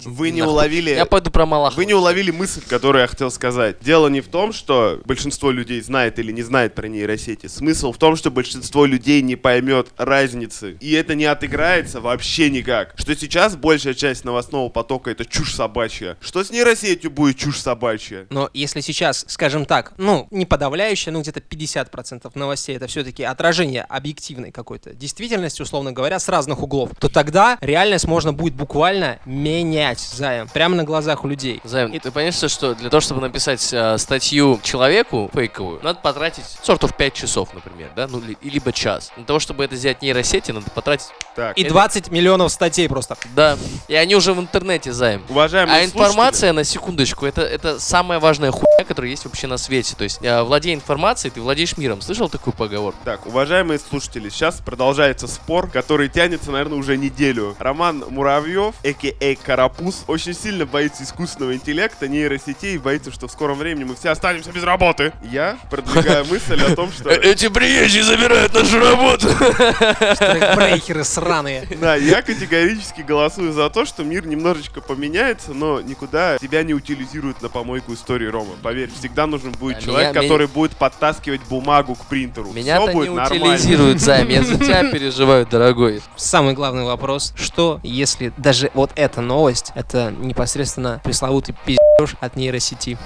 Вы 0.03 0.31
не 0.31 0.41
нахуй. 0.41 0.53
уловили... 0.53 0.91
Я 0.91 1.05
пойду 1.05 1.31
про 1.31 1.45
Малахова. 1.45 1.77
Вы 1.77 1.85
не 1.85 1.93
уловили 1.93 2.31
мысль, 2.31 2.61
которую 2.67 3.01
я 3.01 3.07
хотел 3.07 3.31
сказать. 3.31 3.77
Дело 3.81 4.07
не 4.07 4.21
в 4.21 4.27
том, 4.27 4.53
что 4.53 5.01
большинство 5.05 5.51
людей 5.51 5.81
знает 5.81 6.19
или 6.19 6.31
не 6.31 6.43
знает 6.43 6.75
про 6.75 6.87
нейросети. 6.87 7.47
Смысл 7.47 7.91
в 7.91 7.97
том, 7.97 8.15
что 8.15 8.31
большинство 8.31 8.85
людей 8.85 9.21
не 9.21 9.35
поймет 9.35 9.89
разницы. 9.97 10.77
И 10.79 10.93
это 10.93 11.15
не 11.15 11.25
отыграется 11.25 12.01
вообще 12.01 12.49
никак. 12.49 12.93
Что 12.95 13.15
сейчас 13.15 13.55
большая 13.55 13.93
часть 13.93 14.25
новостного 14.25 14.69
потока 14.69 15.11
это 15.11 15.25
чушь 15.25 15.53
собачья. 15.53 16.17
Что 16.21 16.43
с 16.43 16.51
нейросетью 16.51 17.11
будет 17.11 17.37
чушь 17.37 17.59
собачья? 17.59 18.27
Но 18.29 18.49
если 18.53 18.81
сейчас, 18.81 19.25
скажем 19.27 19.65
так, 19.65 19.93
ну, 19.97 20.27
не 20.31 20.45
подавляющее, 20.45 21.11
ну, 21.11 21.21
где-то 21.21 21.39
50% 21.39 22.31
новостей, 22.35 22.75
это 22.75 22.87
все-таки 22.87 23.23
отражение 23.23 23.83
объективной 23.83 24.51
какой-то 24.51 24.93
действительности, 24.93 25.61
условно 25.61 25.91
говоря, 25.91 26.19
с 26.19 26.29
разных 26.29 26.61
углов, 26.61 26.91
то 26.99 27.09
тогда 27.09 27.57
реальность 27.61 28.05
можно 28.05 28.33
будет 28.33 28.53
буквально 28.55 29.19
менять, 29.63 29.99
Займ, 29.99 30.47
прямо 30.49 30.75
на 30.75 30.83
глазах 30.83 31.23
у 31.23 31.27
людей. 31.27 31.61
Займ, 31.63 31.91
ты 31.99 32.11
понимаешь, 32.11 32.35
что 32.51 32.75
для 32.75 32.89
того, 32.89 33.01
чтобы 33.01 33.21
написать 33.21 33.67
э, 33.71 33.97
статью 33.97 34.59
человеку 34.63 35.29
фейковую, 35.33 35.79
надо 35.83 35.99
потратить 35.99 36.43
сортов 36.63 36.95
5 36.95 37.13
часов, 37.13 37.49
например, 37.53 37.89
да, 37.95 38.07
ну, 38.07 38.19
ли- 38.19 38.37
либо 38.41 38.71
час. 38.71 39.11
Для 39.15 39.25
того, 39.25 39.39
чтобы 39.39 39.63
это 39.63 39.75
сделать 39.75 40.01
нейросети, 40.01 40.51
надо 40.51 40.69
потратить, 40.71 41.07
Так, 41.35 41.57
И 41.57 41.63
20 41.65 42.11
миллионов 42.11 42.51
статей 42.51 42.87
просто. 42.87 43.17
да, 43.35 43.57
и 43.87 43.95
они 43.95 44.15
уже 44.15 44.33
в 44.33 44.39
интернете, 44.39 44.91
Займ. 44.93 45.23
уважаемые 45.29 45.81
А 45.81 45.85
информация, 45.85 46.53
на 46.53 46.63
секундочку, 46.63 47.25
это, 47.25 47.41
это 47.41 47.79
самая 47.79 48.19
важная 48.19 48.51
хуйня, 48.51 48.85
которая 48.87 49.11
есть 49.11 49.25
вообще 49.25 49.47
на 49.47 49.57
свете. 49.57 49.95
То 49.97 50.03
есть, 50.05 50.19
э, 50.21 50.41
владея 50.43 50.75
информацией, 50.75 51.31
ты 51.31 51.41
владеешь 51.41 51.77
миром. 51.77 52.01
Слышал 52.01 52.29
такую 52.29 52.53
поговорку? 52.53 52.99
Так, 53.03 53.25
уважаемые 53.25 53.79
слушатели, 53.79 54.29
сейчас 54.29 54.61
продолжается 54.61 55.27
спор, 55.27 55.69
который 55.69 56.07
тянется, 56.09 56.51
наверное, 56.51 56.77
уже 56.77 56.97
неделю. 56.97 57.55
Роман 57.59 58.03
Муравьев, 58.09 58.75
а.к.а. 58.83 59.34
Олег 59.35 59.43
Карапуз 59.43 60.05
очень 60.07 60.33
сильно 60.33 60.65
боится 60.65 61.03
искусственного 61.03 61.55
интеллекта, 61.55 62.07
нейросетей, 62.07 62.77
боится, 62.77 63.11
что 63.11 63.27
в 63.27 63.31
скором 63.31 63.57
времени 63.57 63.83
мы 63.83 63.95
все 63.95 64.09
останемся 64.09 64.51
без 64.51 64.63
работы. 64.63 65.11
Я 65.29 65.57
продвигаю 65.69 66.25
мысль 66.29 66.61
о 66.61 66.73
том, 66.73 66.89
что... 66.91 67.09
Эти 67.09 67.49
приезжие 67.49 68.03
забирают 68.03 68.53
нашу 68.53 68.79
работу. 68.79 69.27
Брейкеры 70.55 71.03
сраные. 71.03 71.67
Да, 71.81 71.95
я 71.95 72.21
категорически 72.21 73.01
голосую 73.01 73.51
за 73.51 73.69
то, 73.69 73.85
что 73.85 74.03
мир 74.03 74.25
немножечко 74.25 74.79
поменяется, 74.79 75.53
но 75.53 75.81
никуда 75.81 76.37
тебя 76.37 76.63
не 76.63 76.73
утилизируют 76.73 77.41
на 77.41 77.49
помойку 77.49 77.93
истории 77.93 78.27
Рома. 78.27 78.53
Поверь, 78.63 78.89
всегда 78.97 79.27
нужен 79.27 79.51
будет 79.51 79.77
А 79.77 79.81
человек, 79.81 80.13
который 80.13 80.47
будет 80.47 80.77
подтаскивать 80.77 81.41
бумагу 81.49 81.95
к 81.95 82.05
принтеру. 82.05 82.53
Меня-то 82.53 82.83
Все 82.83 82.91
не 82.91 82.97
будет 82.99 83.15
нормально. 83.15 83.45
утилизируют, 83.47 83.99
Займ. 83.99 84.29
Я 84.29 84.43
за 84.43 84.55
тебя 84.55 84.83
переживаю, 84.91 85.45
дорогой. 85.45 86.01
Самый 86.15 86.53
главный 86.53 86.85
вопрос, 86.85 87.33
что 87.35 87.81
если 87.83 88.31
даже 88.37 88.71
вот 88.73 88.91
эта 88.95 89.21
новость, 89.25 89.71
это 89.75 90.11
непосредственно 90.11 91.01
пресловутый 91.03 91.55
пиздеж 91.65 92.15
от 92.21 92.35
нейросети. 92.35 92.97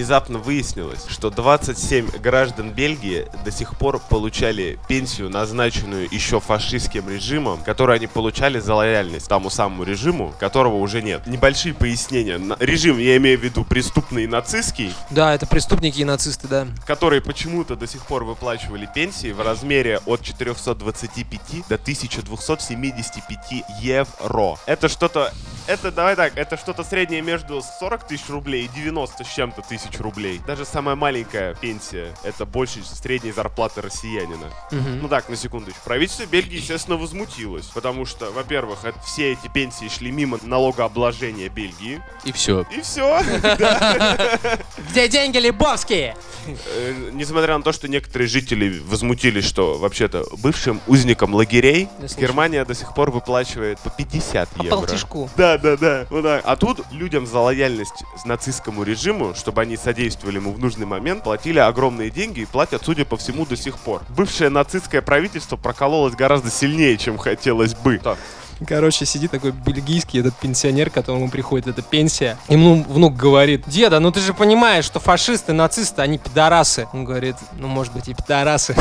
Внезапно 0.00 0.38
выяснилось, 0.38 1.04
что 1.08 1.28
27 1.28 2.08
граждан 2.22 2.70
Бельгии 2.70 3.26
до 3.44 3.50
сих 3.50 3.76
пор 3.76 4.00
получали 4.00 4.78
пенсию, 4.88 5.28
назначенную 5.28 6.08
еще 6.10 6.40
фашистским 6.40 7.06
режимом, 7.06 7.62
которую 7.62 7.96
они 7.96 8.06
получали 8.06 8.60
за 8.60 8.74
лояльность 8.74 9.28
тому 9.28 9.50
самому 9.50 9.82
режиму, 9.82 10.32
которого 10.40 10.76
уже 10.76 11.02
нет. 11.02 11.26
Небольшие 11.26 11.74
пояснения. 11.74 12.40
Режим, 12.60 12.96
я 12.98 13.18
имею 13.18 13.38
в 13.38 13.44
виду 13.44 13.62
преступный 13.62 14.24
и 14.24 14.26
нацистский, 14.26 14.94
Да, 15.10 15.34
это 15.34 15.46
преступники 15.46 16.00
и 16.00 16.04
нацисты, 16.04 16.48
да. 16.48 16.66
которые 16.86 17.20
почему-то 17.20 17.76
до 17.76 17.86
сих 17.86 18.06
пор 18.06 18.24
выплачивали 18.24 18.88
пенсии 18.94 19.32
в 19.32 19.42
размере 19.42 20.00
от 20.06 20.22
425 20.22 21.68
до 21.68 21.74
1275 21.74 23.64
евро. 23.82 24.56
Это 24.64 24.88
что-то... 24.88 25.30
Это, 25.66 25.92
давай 25.92 26.16
так, 26.16 26.36
это 26.36 26.56
что-то 26.56 26.82
среднее 26.84 27.20
между 27.20 27.62
40 27.80 28.08
тысяч 28.08 28.28
рублей 28.30 28.64
и 28.64 28.68
90 28.68 29.22
с 29.22 29.28
чем-то 29.28 29.62
тысяч 29.62 29.89
рублей. 29.98 30.40
Даже 30.46 30.64
самая 30.64 30.94
маленькая 30.96 31.54
пенсия— 31.54 32.14
это 32.22 32.44
больше 32.46 32.80
средней 32.84 33.32
зарплаты 33.32 33.80
россиянина. 33.80 34.46
Мгм. 34.70 35.00
Ну 35.02 35.08
так, 35.08 35.28
на 35.28 35.36
секундочку. 35.36 35.80
Правительство 35.84 36.26
Бельгии, 36.26 36.56
естественно, 36.58 36.96
возмутилось. 36.96 37.66
Потому 37.66 38.04
что, 38.06 38.30
во-первых, 38.30 38.80
все 39.04 39.32
эти 39.32 39.48
пенсии 39.48 39.88
шли 39.88 40.10
мимо 40.10 40.38
налогообложения 40.42 41.48
Бельгии. 41.48 42.02
И 42.24 42.32
все. 42.32 42.64
И 42.70 42.80
все. 42.82 43.20
Где 44.90 45.08
деньги 45.08 45.38
Лебовские? 45.38 46.16
Э, 46.46 47.10
Несмотря 47.12 47.56
на 47.56 47.62
то, 47.64 47.72
что 47.72 47.88
некоторые 47.88 48.28
жители 48.28 48.78
возмутились, 48.86 49.44
что 49.44 49.78
вообще-то 49.78 50.24
бывшим 50.38 50.80
узникам 50.86 51.34
лагерей. 51.34 51.88
Германия 52.18 52.64
до 52.64 52.74
сих 52.74 52.94
пор 52.94 53.10
выплачивает 53.10 53.78
по 53.80 53.90
50 53.90 54.48
По 54.50 54.62
евро. 54.62 54.76
полтишку. 54.76 55.30
Да, 55.36 55.58
да, 55.58 55.76
да. 55.76 56.06
А 56.44 56.56
тут 56.56 56.80
людям 56.92 57.26
за 57.26 57.38
лояльность 57.38 58.04
нацистскому 58.24 58.82
режиму, 58.82 59.34
чтобы 59.34 59.62
они 59.62 59.69
содействовали 59.76 60.36
ему 60.36 60.52
в 60.52 60.58
нужный 60.58 60.86
момент, 60.86 61.24
платили 61.24 61.58
огромные 61.58 62.10
деньги 62.10 62.40
и 62.40 62.46
платят, 62.46 62.82
судя 62.84 63.04
по 63.04 63.16
всему, 63.16 63.46
до 63.46 63.56
сих 63.56 63.78
пор. 63.78 64.02
Бывшее 64.16 64.50
нацистское 64.50 65.02
правительство 65.02 65.56
прокололось 65.56 66.14
гораздо 66.14 66.50
сильнее, 66.50 66.96
чем 66.96 67.18
хотелось 67.18 67.74
бы. 67.74 67.98
Так, 67.98 68.18
Короче, 68.66 69.06
сидит 69.06 69.30
такой 69.30 69.52
бельгийский 69.52 70.20
этот 70.20 70.34
пенсионер, 70.36 70.90
которому 70.90 71.30
приходит 71.30 71.66
эта 71.68 71.82
пенсия. 71.82 72.36
Ему 72.48 72.82
внук 72.84 73.16
говорит, 73.16 73.64
деда, 73.66 74.00
ну 74.00 74.12
ты 74.12 74.20
же 74.20 74.34
понимаешь, 74.34 74.84
что 74.84 75.00
фашисты, 75.00 75.52
нацисты, 75.52 76.02
они 76.02 76.18
пидорасы. 76.18 76.86
Он 76.92 77.04
говорит, 77.04 77.36
ну 77.54 77.68
может 77.68 77.92
быть 77.92 78.08
и 78.08 78.14
пидорасы. 78.14 78.74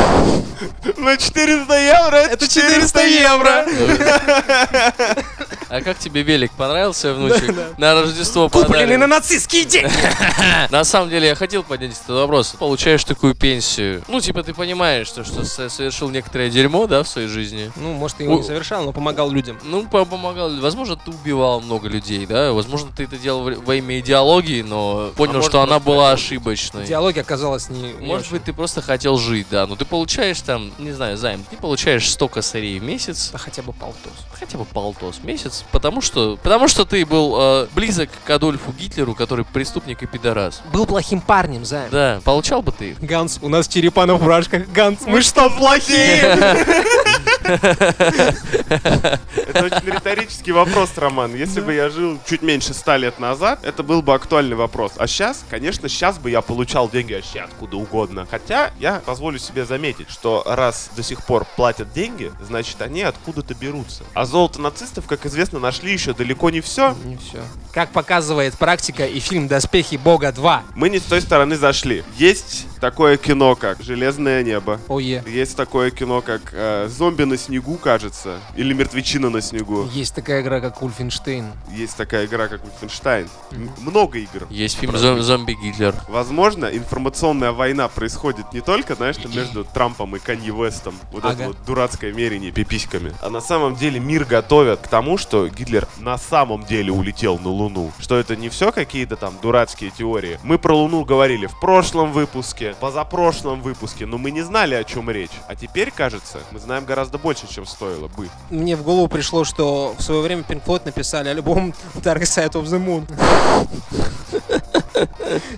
На 0.97 1.15
400 1.17 1.73
евро! 1.79 2.15
Это 2.17 2.47
400 2.47 3.01
евро! 3.07 3.65
А 5.69 5.81
как 5.81 5.99
тебе 5.99 6.23
велик? 6.23 6.51
Понравился, 6.53 7.13
внучек? 7.13 7.55
На 7.77 7.93
Рождество 7.93 8.49
Купленный 8.49 8.67
подарил. 8.81 8.99
на 8.99 9.07
нацистские 9.07 9.65
деньги! 9.65 9.91
На 10.71 10.83
самом 10.83 11.09
деле 11.09 11.27
я 11.27 11.35
хотел 11.35 11.63
поднять 11.63 11.91
этот 11.91 12.09
вопрос. 12.09 12.55
Получаешь 12.57 13.03
такую 13.03 13.35
пенсию. 13.35 14.03
Ну, 14.07 14.19
типа, 14.19 14.41
ты 14.43 14.53
понимаешь, 14.53 15.07
что, 15.07 15.23
что 15.23 15.43
со- 15.45 15.69
совершил 15.69 16.09
некоторое 16.09 16.49
дерьмо, 16.49 16.87
да, 16.87 17.03
в 17.03 17.07
своей 17.07 17.27
жизни. 17.27 17.71
Ну, 17.75 17.93
может, 17.93 18.17
ты 18.17 18.23
его 18.23 18.37
не 18.37 18.43
совершал, 18.43 18.83
но 18.83 18.91
помогал 18.91 19.29
людям. 19.29 19.59
Ну, 19.69 19.85
по- 19.87 20.05
помогал. 20.05 20.49
Возможно, 20.59 20.95
ты 20.95 21.11
убивал 21.11 21.61
много 21.61 21.87
людей, 21.87 22.25
да? 22.25 22.51
Возможно, 22.53 22.89
ты 22.95 23.03
это 23.03 23.17
делал 23.17 23.43
в- 23.43 23.65
во 23.65 23.75
имя 23.75 23.99
идеологии, 23.99 24.61
но 24.63 25.11
понял, 25.15 25.33
может, 25.35 25.49
что 25.49 25.61
она 25.61 25.79
была 25.79 26.11
ошибочной. 26.11 26.85
Диалоги 26.85 27.19
оказалось 27.19 27.69
не... 27.69 27.93
не 27.93 28.05
Может 28.07 28.25
очень. 28.27 28.31
быть, 28.37 28.43
ты 28.45 28.53
просто 28.53 28.81
хотел 28.81 29.17
жить, 29.17 29.47
да. 29.51 29.67
Но 29.67 29.75
ты 29.75 29.85
получаешь 29.85 30.41
там, 30.41 30.71
не 30.79 30.91
знаю, 30.91 31.17
займ, 31.17 31.43
ты 31.49 31.55
получаешь 31.57 32.09
100 32.09 32.27
косарей 32.27 32.79
в 32.79 32.83
месяц. 32.83 33.29
Да 33.31 33.37
хотя 33.37 33.61
бы 33.61 33.73
полтос. 33.73 34.13
Хотя 34.33 34.57
бы 34.57 34.65
полтос 34.65 35.17
в 35.17 35.23
месяц, 35.25 35.63
потому 35.71 36.01
что, 36.01 36.37
потому 36.41 36.67
что 36.67 36.85
ты 36.85 37.05
был 37.05 37.35
э, 37.39 37.67
близок 37.75 38.09
к 38.25 38.29
Адольфу 38.29 38.71
Гитлеру, 38.71 39.13
который 39.13 39.45
преступник 39.45 40.01
и 40.03 40.05
пидорас. 40.07 40.61
Был 40.73 40.85
плохим 40.85 41.21
парнем, 41.21 41.65
Займ. 41.65 41.89
Да, 41.91 42.21
получал 42.23 42.61
бы 42.61 42.71
ты 42.71 42.91
их. 42.91 42.99
Ганс, 43.01 43.39
у 43.41 43.49
нас 43.49 43.67
черепа 43.67 44.05
на 44.05 44.17
фуражках. 44.17 44.67
Ганс, 44.69 44.99
мы 45.05 45.21
что, 45.21 45.49
плохие? 45.49 46.37
Это 49.49 49.65
очень 49.65 49.85
риторический 49.85 50.51
вопрос, 50.51 50.91
Роман. 50.95 51.35
Если 51.35 51.61
бы 51.61 51.73
я 51.73 51.89
жил 51.89 52.19
чуть 52.27 52.41
меньше 52.41 52.73
ста 52.73 52.97
лет 52.97 53.19
назад, 53.19 53.59
это 53.63 53.83
был 53.83 54.01
бы 54.01 54.13
актуальный 54.13 54.55
вопрос. 54.55 54.93
А 54.97 55.07
сейчас, 55.07 55.43
конечно, 55.49 55.89
сейчас 55.89 56.19
бы 56.19 56.29
я 56.29 56.41
получал 56.41 56.89
деньги 56.89 57.13
вообще 57.13 57.39
откуда 57.39 57.77
угодно. 57.77 58.27
Хотя 58.29 58.71
я 58.79 59.01
позволю 59.05 59.39
себе 59.39 59.65
заметить, 59.65 60.09
что 60.09 60.43
раз 60.45 60.89
до 60.95 61.03
сих 61.03 61.25
пор 61.25 61.45
платят 61.55 61.91
деньги, 61.93 62.31
значит 62.41 62.81
они 62.81 63.01
откуда-то 63.01 63.53
берутся. 63.55 64.03
А 64.13 64.25
золото 64.25 64.61
нацистов, 64.61 65.07
как 65.07 65.25
известно, 65.25 65.59
нашли 65.59 65.91
еще 65.91 66.13
далеко 66.13 66.49
не 66.49 66.61
все. 66.61 66.95
Не 67.03 67.17
все. 67.17 67.41
Как 67.73 67.91
показывает 67.91 68.55
практика 68.57 69.05
и 69.05 69.19
фильм 69.19 69.47
«Доспехи 69.47 69.95
Бога 69.97 70.29
2». 70.29 70.59
Мы 70.75 70.89
не 70.89 70.99
с 70.99 71.03
той 71.03 71.21
стороны 71.21 71.55
зашли. 71.55 72.03
Есть 72.17 72.67
такое 72.79 73.17
кино, 73.17 73.55
как 73.55 73.81
«Железное 73.81 74.43
небо». 74.43 74.79
Ое. 74.87 75.23
Есть 75.27 75.55
такое 75.55 75.91
кино, 75.91 76.21
как 76.21 76.41
э, 76.53 76.87
«Зомби 76.89 77.23
на 77.23 77.37
снегу», 77.39 77.77
кажется, 77.77 78.39
или 78.55 78.73
«Мертвечина 78.73 79.29
на 79.29 79.41
снегу». 79.41 79.87
Есть 79.91 80.13
такая 80.13 80.41
игра, 80.41 80.59
как 80.59 80.81
Ульфенштейн. 80.83 81.45
Есть 81.71 81.97
такая 81.97 82.25
игра, 82.25 82.47
как 82.47 82.61
Wolfenstein. 82.63 83.27
М- 83.51 83.71
Много 83.79 84.19
игр. 84.19 84.45
Есть 84.49 84.77
фильм. 84.77 84.95
«Зом- 84.95 85.21
«Зомби 85.21 85.53
Гитлер». 85.53 85.95
Возможно, 86.07 86.65
информационная 86.65 87.51
война 87.51 87.87
происходит 87.87 88.51
не 88.53 88.61
только, 88.61 88.95
знаешь, 88.95 89.17
там 89.17 89.33
между 89.35 89.63
Трампом 89.63 90.15
и 90.15 90.19
Канье 90.19 90.53
Вестом. 90.53 90.93
Вот 91.11 91.23
Ага. 91.25 91.33
это 91.33 91.43
вот 91.47 91.57
дурацкое 91.65 92.11
мерение 92.13 92.51
пиписьками. 92.51 93.13
А 93.21 93.29
на 93.29 93.41
самом 93.41 93.75
деле 93.75 93.99
мир 93.99 94.25
готовят 94.25 94.81
к 94.81 94.87
тому, 94.87 95.17
что 95.17 95.47
Гитлер 95.47 95.87
на 95.97 96.17
самом 96.17 96.65
деле 96.65 96.91
улетел 96.91 97.39
на 97.39 97.49
Луну. 97.49 97.91
Что 97.99 98.17
это 98.17 98.35
не 98.35 98.49
все 98.49 98.71
какие-то 98.71 99.15
там 99.15 99.33
дурацкие 99.41 99.91
теории. 99.91 100.39
Мы 100.43 100.57
про 100.59 100.75
Луну 100.75 101.05
говорили 101.05 101.45
в 101.47 101.59
прошлом 101.59 102.11
выпуске, 102.11 102.75
позапрошлом 102.79 103.61
выпуске, 103.61 104.05
но 104.05 104.17
мы 104.17 104.31
не 104.31 104.41
знали, 104.41 104.75
о 104.75 104.83
чем 104.83 105.09
речь. 105.09 105.31
А 105.47 105.55
теперь, 105.55 105.91
кажется, 105.91 106.39
мы 106.51 106.59
знаем 106.59 106.83
гораздо 106.85 107.17
больше, 107.17 107.28
чем 107.33 107.65
стоило 107.65 108.07
бы. 108.07 108.29
Мне 108.49 108.75
в 108.75 108.83
голову 108.83 109.07
пришло, 109.07 109.43
что 109.43 109.95
в 109.97 110.01
свое 110.01 110.21
время 110.21 110.43
Pink 110.47 110.63
Floyd 110.65 110.83
написали 110.85 111.29
альбом 111.29 111.73
Dark 111.95 112.21
Side 112.21 112.53
of 112.53 112.65
the 112.65 112.79
Moon. 112.83 113.07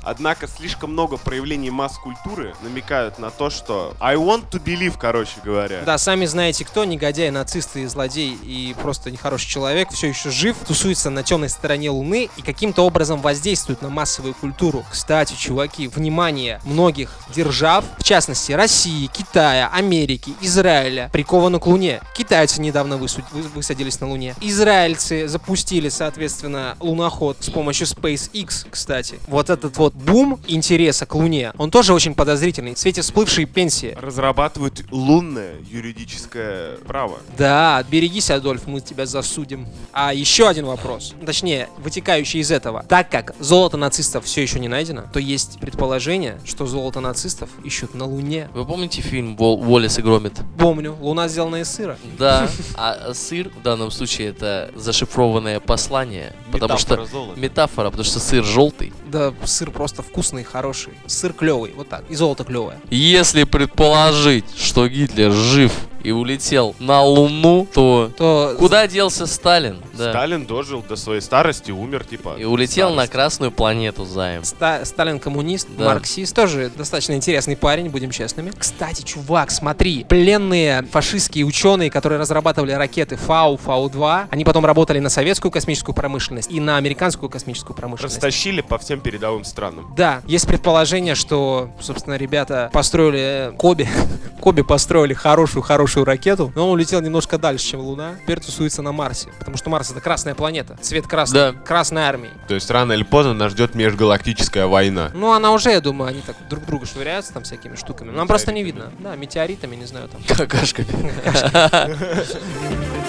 Однако 0.03 0.47
слишком 0.47 0.91
много 0.91 1.17
проявлений 1.17 1.69
масс-культуры 1.69 2.53
намекают 2.61 3.19
на 3.19 3.29
то, 3.29 3.49
что 3.49 3.95
I 3.99 4.15
want 4.15 4.49
to 4.51 4.61
believe, 4.63 4.95
короче 4.99 5.33
говоря. 5.43 5.81
Да, 5.85 5.97
сами 5.97 6.25
знаете 6.25 6.65
кто, 6.65 6.85
негодяй, 6.85 7.29
нацист 7.31 7.75
и 7.77 7.85
злодей 7.85 8.37
и 8.43 8.75
просто 8.81 9.11
нехороший 9.11 9.47
человек, 9.49 9.91
все 9.91 10.07
еще 10.07 10.29
жив, 10.31 10.57
тусуется 10.67 11.09
на 11.09 11.23
темной 11.23 11.49
стороне 11.49 11.89
Луны 11.89 12.29
и 12.37 12.41
каким-то 12.41 12.83
образом 12.85 13.21
воздействует 13.21 13.81
на 13.81 13.89
массовую 13.89 14.33
культуру. 14.33 14.83
Кстати, 14.91 15.33
чуваки, 15.35 15.87
внимание 15.87 16.59
многих 16.63 17.11
держав, 17.33 17.85
в 17.97 18.03
частности 18.03 18.51
России, 18.51 19.07
Китая, 19.07 19.69
Америки, 19.73 20.33
Израиля, 20.41 21.09
приковано 21.11 21.59
к 21.59 21.67
Луне. 21.67 22.01
Китайцы 22.15 22.61
недавно 22.61 22.95
высу- 22.95 23.23
вы- 23.31 23.41
высадились 23.43 23.99
на 23.99 24.07
Луне. 24.09 24.35
Израильцы 24.41 25.27
запустили, 25.27 25.89
соответственно, 25.89 26.75
луноход 26.79 27.37
с 27.39 27.49
помощью 27.49 27.87
SpaceX, 27.87 28.67
кстати. 28.69 29.19
Вот 29.31 29.49
этот 29.49 29.77
вот 29.77 29.93
бум 29.93 30.41
интереса 30.45 31.05
к 31.05 31.15
Луне, 31.15 31.53
он 31.57 31.71
тоже 31.71 31.93
очень 31.93 32.13
подозрительный. 32.13 32.75
В 32.75 32.79
свете 32.79 33.01
всплывшей 33.01 33.45
пенсии. 33.45 33.97
разрабатывают 33.99 34.83
лунное 34.91 35.53
юридическое 35.69 36.75
право. 36.85 37.19
Да, 37.37 37.81
берегись, 37.89 38.29
Адольф, 38.29 38.67
мы 38.67 38.81
тебя 38.81 39.05
засудим. 39.05 39.67
А 39.93 40.13
еще 40.13 40.49
один 40.49 40.65
вопрос, 40.65 41.15
точнее, 41.25 41.69
вытекающий 41.77 42.41
из 42.41 42.51
этого. 42.51 42.83
Так 42.89 43.09
как 43.09 43.33
золото 43.39 43.77
нацистов 43.77 44.25
все 44.25 44.41
еще 44.41 44.59
не 44.59 44.67
найдено, 44.67 45.03
то 45.13 45.19
есть 45.19 45.59
предположение, 45.61 46.37
что 46.43 46.65
золото 46.65 46.99
нацистов 46.99 47.49
ищут 47.63 47.93
на 47.95 48.05
Луне. 48.05 48.49
Вы 48.53 48.65
помните 48.65 49.01
фильм 49.01 49.37
«Вол- 49.37 49.61
«Уоллес 49.61 49.97
и 49.97 50.01
Громит»? 50.01 50.33
Помню, 50.59 50.97
Луна 50.99 51.29
сделана 51.29 51.61
из 51.61 51.69
сыра. 51.69 51.97
Да, 52.19 52.49
а 52.75 53.13
сыр 53.13 53.49
в 53.57 53.61
данном 53.61 53.91
случае 53.91 54.27
это 54.29 54.71
зашифрованное 54.75 55.61
послание, 55.61 56.33
потому 56.51 56.77
что 56.77 57.07
метафора, 57.37 57.91
потому 57.91 58.03
что 58.03 58.19
сыр 58.19 58.43
желтый. 58.43 58.91
Да, 59.11 59.33
сыр 59.43 59.71
просто 59.71 60.03
вкусный, 60.03 60.45
хороший. 60.45 60.93
Сыр 61.05 61.33
клевый, 61.33 61.73
вот 61.75 61.89
так. 61.89 62.05
И 62.09 62.15
золото 62.15 62.45
клевое. 62.45 62.79
Если 62.89 63.43
предположить, 63.43 64.45
что 64.55 64.87
Гитлер 64.87 65.31
жив 65.31 65.73
и 66.03 66.11
улетел 66.11 66.75
на 66.79 67.01
Луну, 67.03 67.67
то 67.73 68.11
То 68.17 68.55
куда 68.59 68.87
делся 68.87 69.25
Сталин? 69.27 69.81
Да. 69.93 70.09
Сталин 70.11 70.45
дожил 70.45 70.81
до 70.87 70.95
своей 70.95 71.21
старости, 71.21 71.71
умер, 71.71 72.03
типа. 72.05 72.35
И 72.37 72.43
улетел 72.45 72.89
на 72.89 72.93
старости. 73.05 73.11
красную 73.13 73.51
планету 73.51 74.05
Заем. 74.05 74.43
Ста- 74.43 74.83
Сталин 74.85 75.19
коммунист, 75.19 75.67
Да. 75.77 75.85
марксист, 75.85 76.35
тоже 76.35 76.71
достаточно 76.75 77.13
интересный 77.13 77.55
парень, 77.57 77.89
будем 77.89 78.11
честными. 78.11 78.51
Кстати, 78.57 79.01
чувак, 79.03 79.51
смотри, 79.51 80.03
пленные 80.07 80.83
фашистские 80.91 81.45
ученые, 81.45 81.89
которые 81.91 82.19
разрабатывали 82.19 82.71
ракеты 82.71 83.15
Фау, 83.17 83.57
Фау-2, 83.57 84.27
они 84.31 84.43
потом 84.45 84.65
работали 84.65 84.99
на 84.99 85.09
советскую 85.09 85.51
космическую 85.51 85.93
промышленность 85.95 86.49
и 86.51 86.59
на 86.59 86.77
американскую 86.77 87.29
космическую 87.29 87.75
промышленность. 87.75 88.15
Растащили 88.17 88.61
по 88.61 88.77
всем 88.77 88.99
передовым 89.01 89.43
странам. 89.43 89.93
Да, 89.95 90.21
есть 90.25 90.47
предположение, 90.47 91.15
что, 91.15 91.69
собственно, 91.79 92.15
ребята 92.15 92.69
построили 92.73 93.49
э, 93.49 93.51
Коби. 93.57 93.87
Коби 94.39 94.61
построили 94.61 95.13
хорошую-хорошую 95.13 95.90
ракету, 95.95 96.51
но 96.55 96.65
он 96.67 96.73
улетел 96.73 97.01
немножко 97.01 97.37
дальше, 97.37 97.65
чем 97.65 97.81
Луна. 97.81 98.15
Теперь 98.23 98.39
тусуется 98.39 98.81
на 98.81 98.91
Марсе, 98.91 99.29
потому 99.37 99.57
что 99.57 99.69
Марс 99.69 99.91
это 99.91 100.01
красная 100.01 100.35
планета, 100.35 100.77
цвет 100.81 101.07
красный, 101.07 101.51
Да. 101.51 101.53
красной 101.53 102.03
армии. 102.03 102.31
То 102.47 102.55
есть 102.55 102.69
рано 102.71 102.93
или 102.93 103.03
поздно 103.03 103.33
нас 103.33 103.51
ждет 103.51 103.75
межгалактическая 103.75 104.67
война. 104.67 105.11
Ну, 105.13 105.33
она 105.33 105.51
уже, 105.51 105.71
я 105.71 105.81
думаю, 105.81 106.09
они 106.09 106.21
так 106.21 106.35
друг 106.49 106.65
друга 106.65 106.85
швыряются 106.85 107.33
там 107.33 107.43
всякими 107.43 107.75
штуками. 107.75 108.11
Нам 108.11 108.27
просто 108.27 108.51
не 108.51 108.63
видно. 108.63 108.91
Да, 108.99 109.15
метеоритами, 109.15 109.75
не 109.75 109.85
знаю, 109.85 110.09
там. 110.09 110.21
Какашками. 110.37 110.87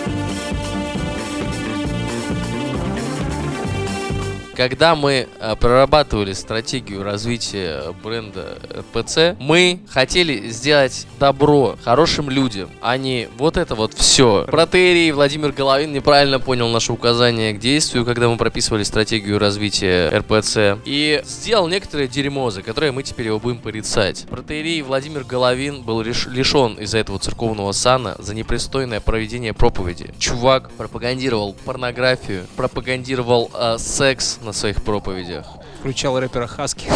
Когда 4.62 4.94
мы 4.94 5.26
э, 5.40 5.56
прорабатывали 5.56 6.32
стратегию 6.34 7.02
развития 7.02 7.82
бренда 8.00 8.58
РПЦ, 8.72 9.34
мы 9.40 9.80
хотели 9.88 10.50
сделать 10.50 11.08
добро 11.18 11.76
хорошим 11.82 12.30
людям, 12.30 12.70
а 12.80 12.96
не 12.96 13.28
вот 13.38 13.56
это 13.56 13.74
вот 13.74 13.92
все. 13.92 14.44
Протерий 14.46 15.10
Владимир 15.10 15.50
Головин 15.50 15.92
неправильно 15.92 16.38
понял 16.38 16.68
наше 16.68 16.92
указание 16.92 17.54
к 17.54 17.58
действию, 17.58 18.04
когда 18.04 18.28
мы 18.28 18.36
прописывали 18.36 18.84
стратегию 18.84 19.40
развития 19.40 20.10
РПЦ, 20.10 20.80
и 20.84 21.20
сделал 21.24 21.66
некоторое 21.66 22.06
дерьмо, 22.06 22.50
за 22.50 22.62
которое 22.62 22.92
мы 22.92 23.02
теперь 23.02 23.26
его 23.26 23.40
будем 23.40 23.58
порицать. 23.58 24.26
Протерий 24.30 24.80
Владимир 24.82 25.24
Головин 25.24 25.82
был 25.82 26.02
лишен 26.02 26.74
из-за 26.74 26.98
этого 26.98 27.18
церковного 27.18 27.72
сана 27.72 28.14
за 28.20 28.32
непристойное 28.32 29.00
проведение 29.00 29.54
проповеди. 29.54 30.14
Чувак 30.20 30.70
пропагандировал 30.70 31.56
порнографию, 31.64 32.46
пропагандировал 32.54 33.50
э, 33.52 33.78
секс 33.78 34.38
на 34.40 34.51
своих 34.52 34.82
проповедях. 34.82 35.46
Включал 35.80 36.18
рэпера 36.18 36.46
Хаски. 36.46 36.88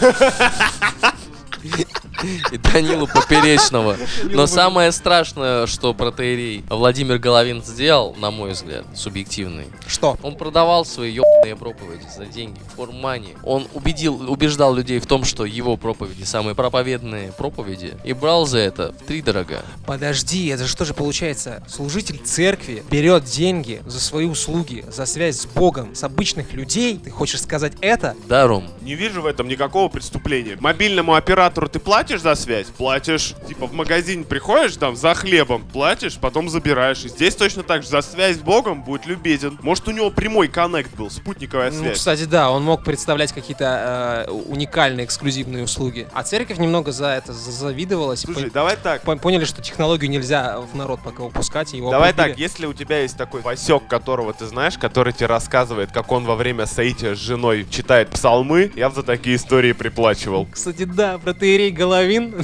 И 2.52 2.58
Данилу 2.58 3.06
Поперечного. 3.06 3.96
Но 4.24 4.46
самое 4.46 4.92
страшное, 4.92 5.66
что 5.66 5.94
протеерей 5.94 6.64
Владимир 6.68 7.18
Головин 7.18 7.62
сделал, 7.62 8.14
на 8.18 8.30
мой 8.30 8.52
взгляд, 8.52 8.84
субъективный, 8.94 9.66
Что? 9.86 10.16
он 10.22 10.36
продавал 10.36 10.84
свои 10.84 11.12
ебаные 11.12 11.56
проповеди 11.56 12.06
за 12.16 12.26
деньги, 12.26 12.58
for 12.76 12.90
money. 12.90 13.36
Он 13.42 13.66
убедил, 13.74 14.30
убеждал 14.30 14.74
людей 14.74 14.98
в 14.98 15.06
том, 15.06 15.24
что 15.24 15.44
его 15.44 15.76
проповеди 15.76 16.24
самые 16.24 16.54
проповедные 16.54 17.32
проповеди, 17.32 17.94
и 18.04 18.12
брал 18.12 18.46
за 18.46 18.58
это 18.58 18.92
в 18.92 19.04
три 19.06 19.22
дорога. 19.22 19.62
Подожди, 19.86 20.46
это 20.48 20.64
же 20.64 20.70
что 20.70 20.84
же 20.84 20.94
получается? 20.94 21.62
Служитель 21.68 22.18
церкви 22.18 22.82
берет 22.90 23.24
деньги 23.24 23.82
за 23.86 24.00
свои 24.00 24.26
услуги, 24.26 24.84
за 24.88 25.06
связь 25.06 25.40
с 25.40 25.46
Богом, 25.46 25.94
с 25.94 26.02
обычных 26.04 26.52
людей. 26.52 26.98
Ты 27.02 27.10
хочешь 27.10 27.42
сказать 27.42 27.74
это? 27.80 28.14
Да, 28.28 28.46
Ром? 28.46 28.68
Не 28.80 28.94
вижу 28.94 29.22
в 29.22 29.26
этом 29.26 29.48
никакого 29.48 29.88
преступления. 29.88 30.56
Мобильному 30.60 31.14
оператору 31.14 31.68
ты 31.68 31.78
платишь 31.78 32.05
за 32.14 32.34
связь? 32.36 32.66
Платишь. 32.68 33.34
Типа 33.48 33.66
в 33.66 33.72
магазин 33.72 34.24
приходишь 34.24 34.76
там 34.76 34.94
за 34.96 35.14
хлебом, 35.14 35.64
платишь, 35.66 36.16
потом 36.18 36.48
забираешь. 36.48 37.04
И 37.04 37.08
здесь 37.08 37.34
точно 37.34 37.62
так 37.64 37.82
же 37.82 37.88
за 37.88 38.00
связь 38.02 38.36
с 38.36 38.40
Богом 38.40 38.82
будет 38.82 39.06
любезен. 39.06 39.58
Может 39.62 39.88
у 39.88 39.90
него 39.90 40.10
прямой 40.10 40.48
коннект 40.48 40.94
был, 40.94 41.10
спутниковая 41.10 41.70
Ну, 41.72 41.80
связь. 41.80 41.98
кстати, 41.98 42.24
да, 42.24 42.50
он 42.50 42.62
мог 42.62 42.84
представлять 42.84 43.32
какие-то 43.32 44.26
э, 44.28 44.30
уникальные 44.30 45.04
эксклюзивные 45.06 45.64
услуги. 45.64 46.06
А 46.14 46.22
церковь 46.22 46.58
немного 46.58 46.92
за 46.92 47.08
это 47.08 47.32
за- 47.32 47.50
завидовалась. 47.50 48.20
Слушай, 48.20 48.50
давай 48.50 48.76
так. 48.76 49.02
пон- 49.04 49.18
поняли, 49.18 49.44
что 49.44 49.60
технологию 49.62 50.10
нельзя 50.10 50.60
в 50.60 50.76
народ 50.76 51.00
пока 51.02 51.24
выпускать. 51.24 51.74
и 51.74 51.78
Его 51.78 51.90
Давай 51.90 52.10
обрубили. 52.10 52.30
так, 52.32 52.38
если 52.38 52.66
у 52.66 52.72
тебя 52.74 53.00
есть 53.02 53.16
такой 53.16 53.40
Васек, 53.40 53.86
которого 53.88 54.32
ты 54.32 54.46
знаешь, 54.46 54.78
который 54.78 55.12
тебе 55.12 55.26
рассказывает, 55.26 55.90
как 55.92 56.12
он 56.12 56.24
во 56.24 56.36
время 56.36 56.66
соития 56.66 57.14
с 57.14 57.18
женой 57.18 57.66
читает 57.70 58.10
псалмы, 58.10 58.70
я 58.76 58.88
бы 58.88 58.94
за 58.94 59.02
такие 59.02 59.36
истории 59.36 59.72
приплачивал. 59.72 60.46
Кстати, 60.52 60.84
да, 60.84 61.18
протеерей 61.18 61.70
Головин 61.96 62.34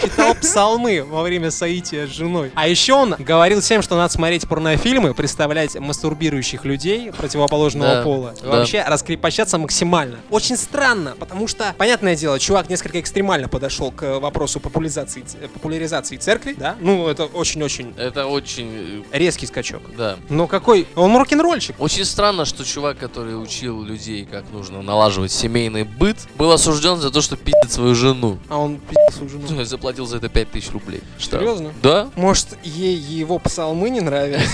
читал 0.00 0.34
псалмы 0.34 1.02
во 1.04 1.22
время 1.22 1.50
соития 1.50 2.06
с 2.06 2.10
женой. 2.10 2.50
А 2.54 2.66
еще 2.68 2.94
он 2.94 3.14
говорил 3.18 3.60
всем, 3.60 3.82
что 3.82 3.96
надо 3.96 4.12
смотреть 4.12 4.48
порнофильмы, 4.48 5.14
представлять 5.14 5.74
мастурбирующих 5.78 6.64
людей 6.64 7.12
противоположного 7.12 7.94
Да, 7.96 8.02
пола. 8.02 8.34
да. 8.42 8.48
Вообще 8.50 8.82
раскрепощаться 8.86 9.58
максимально. 9.58 10.18
Очень 10.30 10.56
странно, 10.56 11.14
потому 11.18 11.48
что, 11.48 11.74
понятное 11.78 12.16
дело, 12.16 12.38
чувак 12.38 12.68
несколько 12.70 13.00
экстремально 13.00 13.48
подошел 13.48 13.90
к 13.90 14.18
вопросу 14.18 14.60
популяризации, 14.60 15.22
ц- 15.22 15.38
популяризации 15.48 16.16
церкви, 16.16 16.54
да? 16.58 16.76
Ну, 16.80 17.08
это 17.08 17.24
очень-очень 17.26 17.94
Это 17.96 18.26
очень... 18.26 19.04
резкий 19.12 19.46
скачок. 19.46 19.82
э, 19.92 19.96
Да. 19.96 20.16
Но 20.28 20.46
какой? 20.46 20.86
Он 20.96 21.16
рок-н-ролльщик. 21.16 21.76
Очень 21.78 22.04
странно, 22.04 22.44
что 22.44 22.64
чувак, 22.64 22.98
который 22.98 23.40
учил 23.40 23.82
людей, 23.82 24.26
как 24.30 24.44
нужно 24.52 24.82
налаживать 24.82 25.32
семейный 25.32 25.84
быт, 25.84 26.16
был 26.36 26.52
осужден 26.52 26.96
за 26.98 27.10
то, 27.10 27.20
что 27.20 27.36
пиздит 27.36 27.72
свою 27.72 27.94
жену. 27.94 28.38
А 28.48 28.58
он 28.58 28.78
пиздец 28.78 29.14
свою 29.16 29.28
жену. 29.30 29.46
Заплатил 29.84 30.06
за 30.06 30.16
это 30.16 30.30
5000 30.30 30.70
рублей. 30.72 31.02
Штраф. 31.18 31.42
Серьезно? 31.42 31.74
Да. 31.82 32.08
Может, 32.16 32.56
ей 32.62 32.96
его 32.96 33.38
псалмы 33.38 33.90
не 33.90 34.00
нравятся? 34.00 34.48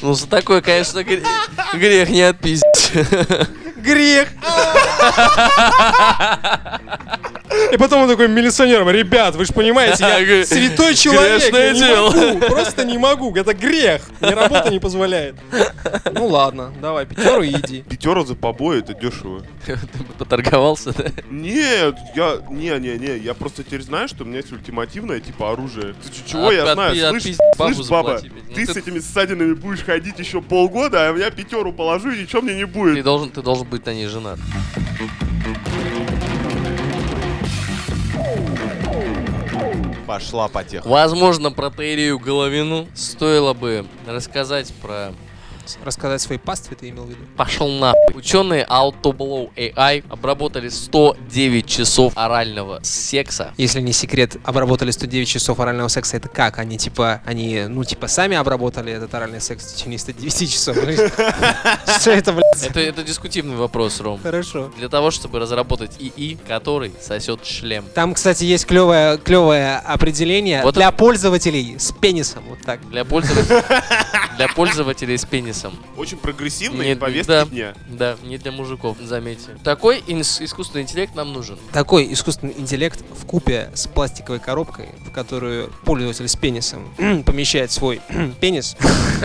Ну, 0.00 0.14
за 0.14 0.28
такое, 0.28 0.60
конечно, 0.60 1.00
гре- 1.00 1.24
грех 1.72 2.10
не 2.10 2.22
отпиздить. 2.22 2.92
Грех! 3.78 4.28
И 7.72 7.76
потом 7.76 8.02
он 8.02 8.08
такой 8.08 8.28
милиционером, 8.28 8.90
ребят, 8.90 9.34
вы 9.36 9.44
же 9.44 9.52
понимаете, 9.52 10.04
я 10.04 10.44
святой 10.46 10.94
человек, 10.94 11.52
я 11.52 11.72
не 11.72 11.78
дело». 11.78 12.10
могу, 12.10 12.38
просто 12.40 12.84
не 12.84 12.98
могу, 12.98 13.34
это 13.34 13.54
грех, 13.54 14.02
мне 14.20 14.30
работа 14.34 14.70
не 14.70 14.78
позволяет. 14.78 15.34
Ну 16.12 16.26
ладно, 16.26 16.72
давай, 16.80 17.06
пятеру 17.06 17.42
и 17.42 17.50
иди. 17.50 17.82
Пятеру 17.82 18.24
за 18.24 18.34
побои 18.34 18.80
это 18.80 18.94
дешево. 18.94 19.42
Ты 19.66 19.76
поторговался, 20.18 20.92
да? 20.92 21.06
Нет, 21.30 21.96
я... 22.14 22.38
Не-не-не, 22.50 23.18
я 23.18 23.34
просто 23.34 23.64
теперь 23.64 23.82
знаю, 23.82 24.08
что 24.08 24.24
у 24.24 24.26
меня 24.26 24.38
есть 24.38 24.52
ультимативное 24.52 25.20
типа 25.20 25.52
оружие. 25.52 25.94
Ты 25.94 26.30
чего 26.30 26.52
я 26.52 26.72
знаю? 26.74 27.20
Слышь, 27.20 27.88
баба. 27.88 28.20
Ну 28.22 28.54
ты 28.54 28.66
ты- 28.66 28.72
с 28.72 28.76
этими 28.76 28.98
ссадинами 28.98 29.54
будешь 29.54 29.82
ходить 29.84 30.18
еще 30.18 30.40
полгода, 30.40 31.08
а 31.08 31.16
я 31.16 31.30
пятеру 31.30 31.72
положу 31.72 32.10
и 32.10 32.22
ничего 32.22 32.42
мне 32.42 32.54
не 32.54 32.60
Ты 32.60 32.66
будет. 32.66 33.04
должен, 33.04 33.30
ты 33.30 33.42
должен 33.42 33.66
быть 33.66 33.84
на 33.86 33.94
ней 33.94 34.06
женат. 34.06 34.38
Пошла 40.06 40.48
потеха. 40.48 40.86
Возможно, 40.86 41.50
протеерию 41.50 42.18
Головину 42.18 42.86
стоило 42.94 43.54
бы 43.54 43.86
рассказать 44.06 44.72
про 44.82 45.12
Рассказать 45.84 46.20
своей 46.20 46.40
пастве 46.40 46.76
ты 46.78 46.88
имел 46.90 47.04
в 47.04 47.10
виду? 47.10 47.20
Пошел 47.36 47.68
нахуй. 47.68 48.14
Ученые 48.14 48.64
Autoblow 48.68 49.50
AI 49.56 50.04
обработали 50.08 50.68
109 50.68 51.66
часов 51.66 52.12
орального 52.16 52.80
секса. 52.82 53.52
Если 53.56 53.80
не 53.80 53.92
секрет, 53.92 54.36
обработали 54.44 54.90
109 54.90 55.28
часов 55.28 55.60
орального 55.60 55.88
секса, 55.88 56.16
это 56.16 56.28
как? 56.28 56.58
Они 56.58 56.78
типа, 56.78 57.22
они, 57.24 57.64
ну 57.68 57.84
типа 57.84 58.08
сами 58.08 58.36
обработали 58.36 58.92
этот 58.92 59.14
оральный 59.14 59.40
секс 59.40 59.64
в 59.64 59.76
течение 59.76 59.98
109 59.98 60.52
часов? 60.52 60.76
Что 62.00 62.10
это, 62.10 62.32
блядь? 62.32 62.62
Это, 62.62 62.80
это 62.80 63.02
дискутивный 63.02 63.56
вопрос, 63.56 64.00
Ром. 64.00 64.20
Хорошо. 64.22 64.72
Для 64.78 64.88
того, 64.88 65.10
чтобы 65.10 65.38
разработать 65.38 65.92
ИИ, 65.98 66.38
который 66.48 66.92
сосет 67.00 67.44
шлем. 67.44 67.84
Там, 67.94 68.14
кстати, 68.14 68.44
есть 68.44 68.66
клевое, 68.66 69.18
клевое 69.18 69.76
определение 69.78 70.62
Вот 70.62 70.74
для 70.74 70.88
это- 70.88 70.96
пользователей 70.96 71.76
с 71.78 71.92
пенисом. 71.92 72.44
Вот 72.48 72.60
так. 72.62 72.80
Для 72.90 73.04
пользователей, 73.04 73.62
для 74.36 74.48
пользователей 74.48 75.16
с 75.16 75.24
пенисом. 75.24 75.74
Очень 75.96 76.18
прогрессивные 76.18 76.90
Нет, 76.90 76.98
повестки 77.00 77.28
да. 77.28 77.44
дня. 77.46 77.74
Да, 77.88 78.16
не 78.24 78.38
для 78.38 78.52
мужиков, 78.52 78.96
заметьте. 79.00 79.50
Такой 79.62 80.00
инс- 80.06 80.42
искусственный 80.44 80.82
интеллект 80.82 81.14
нам 81.14 81.32
нужен. 81.32 81.58
Такой 81.72 82.12
искусственный 82.12 82.54
интеллект 82.56 83.02
в 83.18 83.24
купе 83.26 83.70
с 83.74 83.86
пластиковой 83.86 84.40
коробкой, 84.40 84.88
в 85.06 85.10
которую 85.10 85.70
пользователь 85.84 86.28
с 86.28 86.36
пенисом 86.36 86.94
помещает 87.24 87.70
свой 87.70 88.00
пенис, 88.40 88.76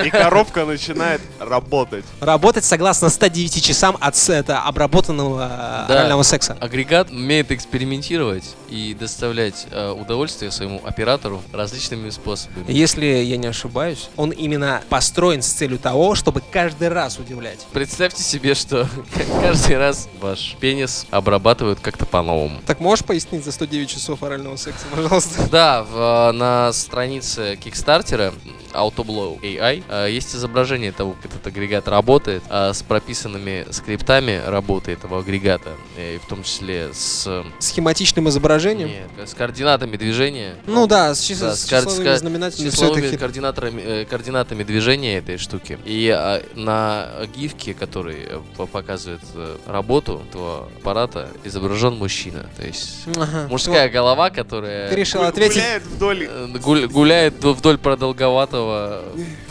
И 0.06 0.10
коробка 0.10 0.66
начинает 0.66 1.22
работать. 1.40 2.06
работать 2.20 2.66
согласно 2.66 3.10
109 3.10 3.64
часам 3.64 3.98
от 4.00 4.16
это, 4.30 4.62
обработанного 4.62 5.42
э, 5.44 5.88
Да. 5.88 5.94
орального 5.96 6.24
секса. 6.24 6.58
Агрегат 6.60 7.10
умеет 7.10 7.52
экспериментировать 7.52 8.56
и 8.70 8.94
доставлять 8.94 9.66
э, 9.72 9.92
удовольствие 9.92 10.52
своему 10.52 10.82
оператору 10.86 11.42
различными 11.52 12.10
способами. 12.10 12.66
Если 12.68 13.06
я 13.06 13.38
не 13.38 13.48
ошибаюсь, 13.48 14.10
он 14.16 14.30
именно 14.32 14.82
построен 15.00 15.42
с 15.42 15.48
целью 15.48 15.80
того, 15.80 16.14
чтобы 16.14 16.42
каждый 16.52 16.90
раз 16.90 17.20
удивлять. 17.20 17.66
Представьте 17.72 18.22
себе, 18.22 18.54
что 18.54 18.86
каждый 19.42 19.78
раз 19.78 20.10
ваш 20.20 20.58
пенис 20.60 21.06
обрабатывают 21.10 21.80
как-то 21.80 22.06
по-новому. 22.06 22.60
Так 22.68 22.82
можешь 22.82 23.06
пояснить 23.06 23.46
за 23.46 23.54
109 23.54 23.90
часов 23.90 24.24
орального 24.24 24.58
секса, 24.58 24.86
пожалуйста? 24.94 25.48
Да, 25.50 25.84
в, 25.84 25.96
э, 25.96 26.32
на 26.34 26.74
странице 26.74 27.56
Кикстартера 27.64 28.34
Autoblow 28.74 29.40
AI 29.42 29.84
э, 29.88 30.12
есть 30.12 30.36
изображение 30.36 30.92
того, 30.92 31.16
как 31.22 31.32
этот 31.32 31.48
агрегат 31.48 31.88
работает, 31.88 32.44
э, 32.50 32.74
с 32.74 32.84
прописанными 32.84 33.68
скриптами 33.72 34.42
работы 34.46 34.92
этого 34.92 35.20
агрегата, 35.20 35.72
э, 35.96 36.16
и 36.16 36.18
в 36.20 36.26
том 36.28 36.44
числе 36.44 36.90
с, 36.94 37.44
Схематичным 37.60 38.28
изображением? 38.28 38.90
нет, 38.90 39.30
с 39.30 39.34
координатами 39.34 39.96
движения. 39.96 40.56
Ну 40.68 40.88
да, 40.88 41.16
с, 41.16 41.22
чис- 41.22 41.40
Да, 41.40 41.56
с 41.56 41.62
с 41.62 41.70
числовыми 41.70 42.16
с 42.16 42.20
знаменателями. 42.20 42.70
всё 42.70 42.82
числовыми 42.88 43.16
координаторами, 43.16 44.04
координатами 44.04 44.64
движения 44.64 44.89
этой 44.98 45.38
штуки. 45.38 45.78
И 45.86 46.10
а, 46.10 46.42
на 46.56 47.08
гифке, 47.36 47.74
который 47.74 48.18
э, 48.26 48.40
по- 48.58 48.66
показывает 48.66 49.22
э, 49.36 49.56
работу 49.68 50.22
этого 50.30 50.68
аппарата, 50.80 51.30
изображен 51.44 51.96
мужчина. 51.96 52.50
То 52.58 52.66
есть 52.66 53.06
Ага. 53.16 53.48
мужская 53.50 53.90
голова, 53.90 54.30
которая 54.30 54.90
Ты 54.90 54.96
решил 54.96 55.22
Гу- 55.22 55.28
ответить? 55.28 55.56
Гуляет 55.58 55.84
вдоль, 55.84 56.24
э, 56.30 56.48
гуль- 56.60 56.88
гуляет 56.88 57.34
вд- 57.44 57.54
вдоль 57.54 57.78
продолговатого 57.78 59.04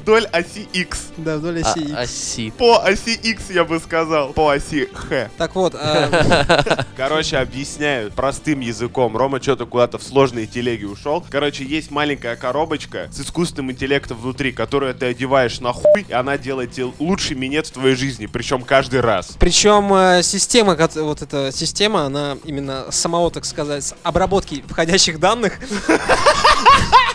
вдоль 0.08 0.24
оси 0.32 0.66
X. 0.72 1.08
Да, 1.18 1.36
вдоль 1.36 1.62
а- 1.62 1.70
оси. 1.70 1.92
оси. 1.92 2.50
По 2.52 2.78
оси 2.82 3.12
X, 3.12 3.50
я 3.50 3.64
бы 3.64 3.78
сказал. 3.78 4.32
По 4.32 4.52
оси 4.52 4.88
Х. 4.94 5.28
Так 5.36 5.54
вот, 5.54 5.74
а, 5.74 6.86
Короче, 6.96 7.36
объясняю 7.36 8.10
простым 8.10 8.60
языком. 8.60 9.14
Рома 9.18 9.42
что-то 9.42 9.66
куда-то 9.66 9.98
в 9.98 10.02
сложные 10.02 10.46
телеги 10.46 10.86
ушел. 10.86 11.22
Короче, 11.28 11.62
есть 11.62 11.90
маленькая 11.90 12.36
коробочка 12.36 13.10
с 13.12 13.20
искусственным 13.20 13.72
интеллектом 13.72 14.16
внутри, 14.16 14.52
которую 14.52 14.94
ты 14.94 15.06
одеваешь 15.06 15.60
на 15.60 15.74
хуй, 15.74 16.06
и 16.08 16.12
она 16.14 16.38
делает 16.38 16.72
тебе 16.72 16.90
лучший 16.98 17.36
минет 17.36 17.66
в 17.66 17.72
твоей 17.72 17.94
жизни. 17.94 18.24
Причем 18.24 18.62
каждый 18.62 19.00
раз. 19.00 19.36
причем 19.38 19.92
э, 19.92 20.22
система, 20.22 20.74
вот 20.94 21.20
эта 21.20 21.52
система, 21.52 22.06
она 22.06 22.38
именно 22.44 22.86
самого, 22.90 23.30
так 23.30 23.44
сказать, 23.44 23.92
обработки 24.02 24.64
входящих 24.66 25.20
данных 25.20 25.58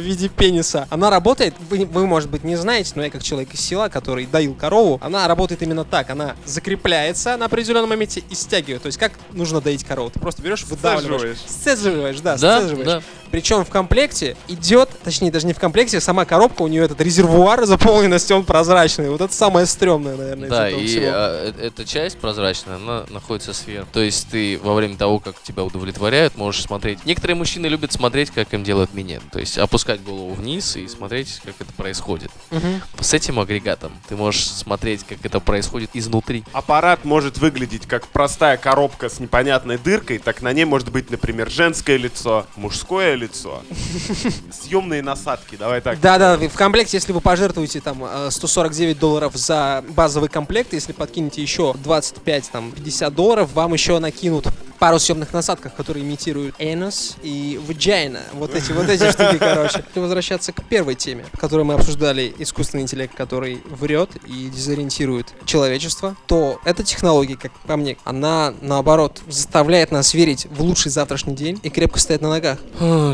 в 0.00 0.04
виде 0.04 0.28
пениса. 0.28 0.86
Она 0.90 1.10
работает, 1.10 1.54
вы, 1.68 1.84
вы, 1.86 2.06
может 2.06 2.30
быть, 2.30 2.42
не 2.44 2.56
знаете, 2.56 2.92
но 2.96 3.02
я 3.04 3.10
как 3.10 3.22
человек 3.22 3.54
из 3.54 3.60
села, 3.60 3.88
который 3.88 4.26
доил 4.26 4.54
корову, 4.54 4.98
она 5.02 5.26
работает 5.28 5.62
именно 5.62 5.84
так. 5.84 6.10
Она 6.10 6.34
закрепляется 6.44 7.36
на 7.36 7.46
определенном 7.46 7.90
моменте 7.90 8.22
и 8.28 8.34
стягивает. 8.34 8.82
То 8.82 8.86
есть 8.86 8.98
как 8.98 9.12
нужно 9.32 9.60
доить 9.60 9.84
корову? 9.84 10.10
Ты 10.10 10.18
просто 10.20 10.42
берешь, 10.42 10.64
выдавливаешь. 10.64 11.38
Сцеживаешь, 11.46 12.20
да, 12.20 12.36
Да, 12.36 12.60
сцеживаешь. 12.60 12.86
да. 12.86 13.02
Причем 13.30 13.64
в 13.64 13.68
комплекте 13.68 14.36
идет, 14.48 14.90
точнее 15.04 15.30
даже 15.30 15.46
не 15.46 15.52
в 15.52 15.58
комплекте, 15.58 16.00
сама 16.00 16.24
коробка, 16.24 16.62
у 16.62 16.66
нее 16.68 16.84
этот 16.84 17.00
резервуар 17.00 17.64
заполненности, 17.66 18.32
он 18.32 18.44
прозрачный. 18.44 19.10
Вот 19.10 19.20
это 19.20 19.32
самое 19.32 19.66
стрёмное, 19.66 20.16
наверное, 20.16 20.46
из 20.46 20.50
Да, 20.50 20.68
этого 20.68 20.80
и 20.80 20.86
всего. 20.86 21.04
а, 21.06 21.52
э- 21.56 21.66
эта 21.66 21.84
часть 21.84 22.18
прозрачная, 22.18 22.76
она 22.76 23.04
находится 23.10 23.52
сверху. 23.52 23.88
То 23.92 24.00
есть 24.00 24.28
ты 24.30 24.58
во 24.62 24.74
время 24.74 24.96
того, 24.96 25.18
как 25.20 25.40
тебя 25.42 25.64
удовлетворяют, 25.64 26.36
можешь 26.36 26.62
смотреть. 26.62 27.04
Некоторые 27.04 27.36
мужчины 27.36 27.66
любят 27.66 27.92
смотреть, 27.92 28.30
как 28.30 28.52
им 28.54 28.64
делают 28.64 28.94
минет. 28.94 29.22
То 29.32 29.38
есть 29.38 29.58
опускать 29.58 30.02
голову 30.02 30.32
вниз 30.34 30.76
и 30.76 30.88
смотреть, 30.88 31.40
как 31.44 31.54
это 31.60 31.72
происходит. 31.72 32.30
Мгм. 32.50 32.82
С 33.00 33.14
этим 33.14 33.38
агрегатом 33.38 33.92
ты 34.08 34.16
можешь 34.16 34.46
смотреть, 34.46 35.04
как 35.04 35.18
это 35.24 35.40
происходит 35.40 35.90
изнутри. 35.94 36.44
Аппарат 36.52 37.04
может 37.04 37.38
выглядеть 37.38 37.86
как 37.86 38.06
простая 38.08 38.56
коробка 38.56 39.08
с 39.08 39.20
непонятной 39.20 39.78
дыркой, 39.78 40.18
так 40.18 40.42
на 40.42 40.52
ней 40.52 40.64
может 40.64 40.90
быть, 40.90 41.10
например, 41.10 41.50
женское 41.50 41.96
лицо, 41.96 42.46
мужское 42.56 43.14
лицо, 43.20 43.62
съемные 44.50 45.02
насадки, 45.02 45.56
давай 45.56 45.80
так. 45.80 46.00
Да-да, 46.00 46.36
в 46.36 46.56
комплекте, 46.56 46.96
если 46.96 47.12
вы 47.12 47.20
пожертвуете 47.20 47.80
там 47.80 48.04
э, 48.04 48.28
149 48.30 48.98
долларов 48.98 49.36
за 49.36 49.84
базовый 49.90 50.28
комплект, 50.28 50.72
если 50.72 50.92
подкинете 50.92 51.42
еще 51.42 51.74
25, 51.74 52.50
там, 52.50 52.72
50 52.72 53.14
долларов, 53.14 53.52
вам 53.52 53.72
еще 53.72 53.98
накинут 53.98 54.46
пару 54.80 54.98
съемных 54.98 55.32
насадках, 55.32 55.74
которые 55.74 56.04
имитируют 56.04 56.58
anus 56.58 57.14
и 57.22 57.60
vagina. 57.68 58.20
Вот 58.32 58.54
эти 58.54 58.72
вот 58.72 58.88
эти 58.88 59.08
штуки, 59.12 59.36
короче. 59.38 59.84
Если 59.86 60.00
возвращаться 60.00 60.52
к 60.52 60.64
первой 60.64 60.94
теме, 60.94 61.26
которую 61.38 61.66
мы 61.66 61.74
обсуждали, 61.74 62.34
искусственный 62.38 62.82
интеллект, 62.82 63.14
который 63.14 63.62
врет 63.68 64.10
и 64.26 64.48
дезориентирует 64.48 65.26
человечество, 65.44 66.16
то 66.26 66.58
эта 66.64 66.82
технология, 66.82 67.36
как 67.36 67.52
по 67.66 67.76
мне, 67.76 67.98
она, 68.04 68.54
наоборот, 68.62 69.20
заставляет 69.28 69.92
нас 69.92 70.14
верить 70.14 70.46
в 70.50 70.62
лучший 70.62 70.90
завтрашний 70.90 71.34
день 71.34 71.60
и 71.62 71.68
крепко 71.68 72.00
стоять 72.00 72.22
на 72.22 72.30
ногах. 72.30 72.58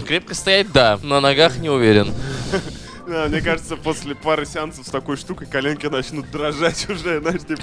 Крепко 0.07 0.35
стоять, 0.35 0.71
да. 0.73 0.99
На 1.03 1.21
ногах 1.21 1.59
не 1.59 1.69
уверен. 1.69 2.15
Да, 3.07 3.27
мне 3.29 3.41
кажется, 3.41 3.77
после 3.77 4.15
пары 4.15 4.47
сеансов 4.47 4.87
с 4.87 4.91
такой 4.91 5.17
штукой 5.17 5.47
коленки 5.47 5.87
начнут 5.87 6.31
дрожать 6.31 6.87
уже, 6.91 7.21
знаешь, 7.21 7.43
типа. 7.43 7.63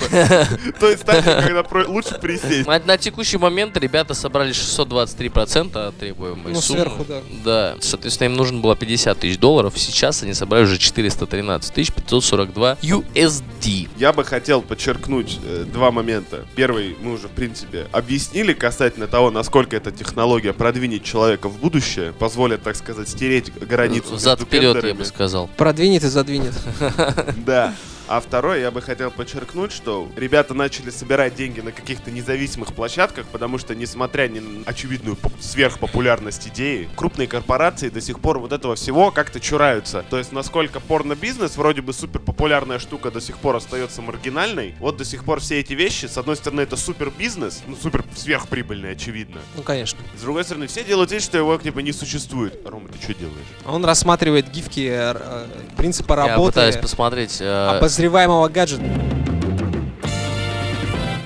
То 0.80 0.90
есть 0.90 1.02
стадия, 1.02 1.42
когда 1.42 1.64
про- 1.64 1.88
лучше 1.88 2.18
присесть. 2.20 2.68
На, 2.68 2.98
текущий 2.98 3.38
момент 3.38 3.76
ребята 3.78 4.14
собрали 4.14 4.52
623% 4.54 5.78
от 5.88 5.98
требуемой 5.98 6.54
Ну, 6.54 6.62
суммы. 6.62 6.80
сверху, 6.82 7.06
да. 7.06 7.22
Да, 7.44 7.76
соответственно, 7.82 8.30
им 8.30 8.36
нужно 8.38 8.60
было 8.62 8.76
50 8.76 9.20
тысяч 9.20 9.38
долларов. 9.38 9.74
Сейчас 9.78 10.24
они 10.24 10.34
собрали 10.34 10.64
уже 10.64 10.78
413 10.78 11.74
тысяч 11.74 11.92
542 11.94 12.78
USD. 12.82 13.90
Я 13.98 14.14
бы 14.14 14.24
хотел 14.24 14.62
подчеркнуть 14.62 15.40
э, 15.44 15.66
два 15.72 15.92
момента. 15.92 16.46
Первый, 16.56 16.96
мы 17.02 17.14
уже, 17.14 17.28
в 17.28 17.32
принципе, 17.32 17.88
объяснили 17.92 18.54
касательно 18.54 19.08
того, 19.08 19.32
насколько 19.32 19.76
эта 19.76 19.92
технология 19.92 20.54
продвинет 20.54 21.04
человека 21.04 21.50
в 21.50 21.58
будущее, 21.58 22.14
позволит, 22.14 22.64
так 22.64 22.76
сказать, 22.76 23.10
стереть 23.10 23.54
границу 23.54 24.18
Зад 24.18 24.40
между 24.40 24.46
вперед, 24.46 24.84
я 24.84 24.94
бы 24.94 25.04
сказал. 25.06 25.33
Продвинет 25.58 26.04
и 26.04 26.08
задвинет. 26.08 26.54
Да. 27.46 27.74
А 28.14 28.20
второе, 28.20 28.60
я 28.60 28.70
бы 28.70 28.80
хотел 28.80 29.10
подчеркнуть, 29.10 29.72
что 29.72 30.08
ребята 30.16 30.54
начали 30.54 30.92
собирать 30.92 31.34
деньги 31.34 31.62
на 31.62 31.72
каких-то 31.72 32.12
независимых 32.12 32.76
площадках, 32.76 33.26
потому 33.26 33.58
что, 33.58 33.74
несмотря 33.74 34.28
ни 34.28 34.38
на 34.38 34.64
очевидную 34.68 35.16
поп- 35.16 35.34
сверхпопулярность 35.42 36.48
идеи, 36.50 36.88
крупные 36.96 37.28
корпорации 37.28 37.90
до 37.90 38.02
сих 38.02 38.20
пор 38.20 38.38
вот 38.38 38.52
этого 38.52 38.76
всего 38.76 39.10
как-то 39.10 39.40
чураются. 39.40 40.06
То 40.12 40.20
есть, 40.20 40.32
насколько 40.32 40.80
порно-бизнес, 40.80 41.58
вроде 41.58 41.82
бы 41.82 41.92
супер 41.92 42.20
популярная 42.20 42.78
штука, 42.78 43.10
до 43.10 43.20
сих 43.20 43.40
пор 43.40 43.56
остается 43.56 44.04
маргинальной, 44.04 44.76
вот 44.80 44.98
до 44.98 45.06
сих 45.06 45.24
пор 45.26 45.40
все 45.40 45.60
эти 45.60 45.74
вещи, 45.74 46.06
с 46.06 46.16
одной 46.16 46.36
стороны, 46.36 46.62
это 46.62 46.78
супер 46.78 47.10
бизнес, 47.10 47.64
ну, 47.66 47.76
супер 47.76 48.06
сверхприбыльный, 48.16 48.92
очевидно. 48.92 49.42
Ну, 49.56 49.64
конечно. 49.64 49.98
С 50.16 50.22
другой 50.22 50.44
стороны, 50.44 50.68
все 50.68 50.84
делают 50.84 51.12
вид, 51.12 51.24
что 51.24 51.40
его, 51.40 51.58
типа, 51.58 51.80
не 51.80 51.92
существует. 51.92 52.62
Рома, 52.64 52.90
ты 52.90 53.02
что 53.02 53.16
делаешь? 53.16 53.48
Он 53.66 53.84
рассматривает 53.84 54.52
гифки 54.52 54.88
э, 54.88 55.48
принципа 55.78 56.14
Я 56.14 56.28
работы 56.28 56.52
пытаюсь 56.52 56.78
посмотреть. 56.78 57.38
э, 57.40 57.78
обозреваемого 58.04 58.50
гаджета. 58.50 58.84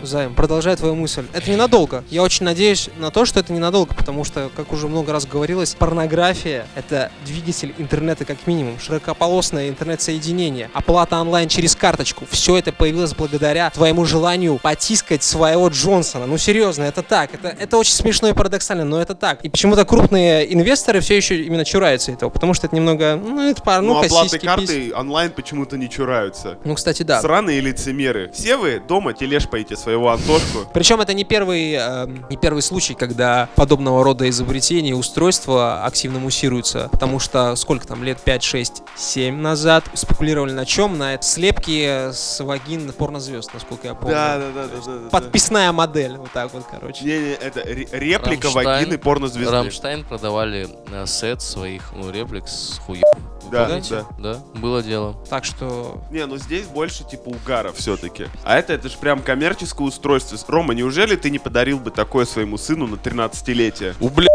Займ, 0.08 0.34
продолжай 0.36 0.74
твою 0.78 0.96
мысль. 0.96 1.26
Это 1.34 1.52
ненадолго. 1.52 2.02
Я 2.10 2.24
очень 2.24 2.46
надеюсь 2.46 2.90
на 2.98 3.12
то, 3.12 3.26
что 3.26 3.42
это 3.42 3.52
ненадолго, 3.52 3.94
потому 3.94 4.24
что, 4.24 4.50
как 4.56 4.72
уже 4.72 4.88
много 4.88 5.12
раз 5.12 5.26
говорилось, 5.26 5.76
порнография— 5.76 6.66
это 6.76 7.12
двигатель 7.26 7.76
интернета 7.78 8.24
как 8.24 8.48
минимум, 8.48 8.80
широкополосное 8.80 9.68
интернет-соединение, 9.68 10.70
оплата 10.74 11.20
онлайн 11.20 11.50
через 11.50 11.76
карточку. 11.76 12.26
Все 12.32 12.56
это 12.56 12.72
появилось 12.72 13.14
благодаря 13.14 13.70
твоему 13.70 14.06
желанию 14.06 14.58
потискать 14.64 15.24
своего 15.24 15.68
Джонсона. 15.68 16.26
Ну, 16.26 16.38
серьезно, 16.38 16.84
это 16.84 17.04
так. 17.04 17.34
Это, 17.34 17.50
это 17.50 17.78
очень 17.78 17.94
смешно 17.94 18.30
и 18.30 18.34
парадоксально, 18.34 18.86
но 18.86 19.02
это 19.02 19.14
так. 19.14 19.44
И 19.44 19.50
почему-то 19.50 19.84
крупные 19.84 20.54
инвесторы 20.54 21.02
все 21.02 21.18
еще 21.18 21.36
именно 21.44 21.66
чураются 21.66 22.14
этого, 22.14 22.30
потому 22.30 22.54
что 22.54 22.68
это 22.68 22.76
немного, 22.78 23.20
ну, 23.22 23.42
это 23.50 23.62
пар, 23.62 23.82
Ну, 23.82 23.96
ну, 23.96 24.00
оплаты 24.00 24.30
сиськи, 24.30 24.46
карты 24.46 24.94
онлайн 24.96 25.32
почему-то 25.32 25.76
не 25.78 25.90
чураются. 25.90 26.58
Ну, 26.64 26.76
кстати, 26.76 27.04
да. 27.04 27.22
Сраные 27.22 27.60
лицемеры. 27.60 28.32
Все 28.34 28.56
вы 28.56 28.82
дома 28.88 29.12
тележпаете 29.14 29.76
своего 29.76 29.97
Антошку. 30.06 30.70
Причем 30.74 31.02
это 31.02 31.14
не 31.14 31.24
первый, 31.24 31.74
э, 31.74 32.08
не 32.30 32.38
первый 32.38 32.62
случай, 32.62 32.94
когда 32.94 33.50
подобного 33.56 34.04
рода 34.04 34.30
изобретения 34.30 34.92
и 34.92 34.94
устройства 34.94 35.84
активно 35.86 36.20
муссируются. 36.20 36.90
Потому 36.92 37.20
что 37.20 37.56
сколько 37.56 37.88
там, 37.88 38.04
лет 38.04 38.20
5, 38.20 38.44
6, 38.44 38.84
7 38.96 39.36
назад 39.36 39.86
спекулировали 39.94 40.52
на 40.52 40.66
чем? 40.66 40.98
На 40.98 41.22
слепки 41.22 42.12
с 42.12 42.44
вагин 42.44 42.92
порнозвезд, 42.92 43.54
насколько 43.54 43.88
я 43.88 43.94
помню. 43.96 44.14
да, 44.16 44.38
да, 44.38 44.68
да, 44.68 44.82
да. 44.86 45.10
Подписная 45.10 45.72
модель, 45.72 46.18
вот 46.18 46.32
так 46.32 46.54
вот, 46.54 46.64
короче. 46.70 47.04
Не-не, 47.06 47.32
это 47.34 47.62
ре- 47.64 47.88
реплика 47.92 48.44
Рамштайн. 48.48 48.66
вагины 48.68 48.98
порнозвезды. 48.98 49.52
Рамштайн 49.52 50.04
продавали 50.04 50.68
э, 50.92 51.06
сет 51.06 51.42
своих 51.42 51.92
ну, 51.96 52.12
реплик 52.12 52.48
с 52.48 52.80
хуев. 52.86 53.04
Да, 53.52 53.66
Помните? 53.66 54.04
да. 54.20 54.40
было 54.56 54.84
дело. 54.84 55.16
Так 55.30 55.46
что 55.46 56.02
Не, 56.12 56.26
ну 56.26 56.36
здесь 56.38 56.66
больше 56.66 57.06
типа 57.06 57.30
угара 57.30 57.72
все-таки. 57.72 58.28
А 58.44 58.58
это, 58.58 58.74
это 58.74 58.90
же 58.90 58.98
прям 58.98 59.22
коммерческое 59.22 59.87
устройство. 59.88 60.38
Рома, 60.48 60.74
неужели 60.74 61.16
ты 61.16 61.30
не 61.30 61.40
подарил 61.40 61.80
бы 61.80 61.92
такое 61.92 62.26
своему 62.26 62.58
сыну 62.58 62.88
на 62.88 62.96
13-летие? 62.96 63.96
У 64.00 64.10
бля. 64.10 64.28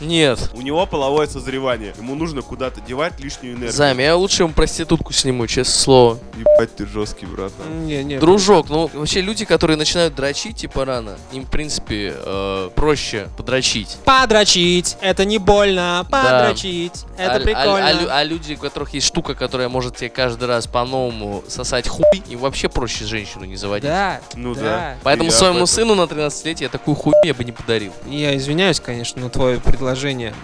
Нет. 0.00 0.50
У 0.54 0.62
него 0.62 0.86
половое 0.86 1.26
созревание. 1.26 1.94
Ему 1.98 2.14
нужно 2.14 2.42
куда-то 2.42 2.80
девать 2.80 3.18
лишнюю 3.20 3.52
энергию. 3.54 3.72
Займ, 3.72 3.98
я 3.98 4.16
лучше 4.16 4.42
ему 4.44 4.52
проститутку 4.52 5.12
сниму, 5.12 5.46
честное 5.46 5.74
слово. 5.74 6.18
Ебать, 6.36 6.74
ты 6.76 6.86
жесткий, 6.86 7.26
братан. 7.26 7.84
Не, 7.86 8.02
не. 8.04 8.18
Дружок, 8.18 8.68
ну 8.70 8.90
вообще 8.92 9.20
люди, 9.20 9.44
которые 9.44 9.76
начинают 9.76 10.14
дрочить 10.14 10.56
типа 10.56 10.84
рано, 10.84 11.16
им 11.32 11.44
в 11.44 11.50
принципе 11.50 12.14
э, 12.16 12.70
проще 12.74 13.28
подрочить. 13.36 13.98
Подрочить, 14.04 14.96
это 15.00 15.24
не 15.24 15.38
больно. 15.38 16.06
Подрочить, 16.10 17.04
это 17.18 17.32
а, 17.32 17.36
а- 17.36 17.40
прикольно. 17.40 17.86
а 17.88 17.92
лю- 17.92 18.08
а 18.10 18.24
люди, 18.24 18.54
у 18.54 18.58
которых 18.58 18.94
есть 18.94 19.06
штука, 19.06 19.34
которая 19.34 19.68
может 19.68 19.96
тебе 19.96 20.08
каждый 20.08 20.48
раз 20.48 20.66
по-новому 20.66 21.44
сосать 21.48 21.88
хуй, 21.88 22.04
им 22.28 22.38
вообще 22.38 22.68
проще 22.68 23.04
женщину 23.04 23.44
не 23.44 23.56
заводить. 23.56 23.88
Да, 23.90 24.20
Ну 24.34 24.54
да. 24.54 24.60
да. 24.60 24.96
Поэтому 25.02 25.30
Я 25.30 25.36
своему 25.36 25.66
сыну 25.66 25.94
на 25.94 26.02
13-летие 26.02 26.68
такую 26.68 26.94
хуйню 26.94 27.20
я 27.24 27.34
бы 27.34 27.44
не 27.44 27.52
подарил. 27.52 27.92
Я 28.06 28.36
извиняюсь, 28.36 28.80
конечно, 28.80 29.20
но 29.20 29.28
твое 29.28 29.58
предложение 29.60 29.89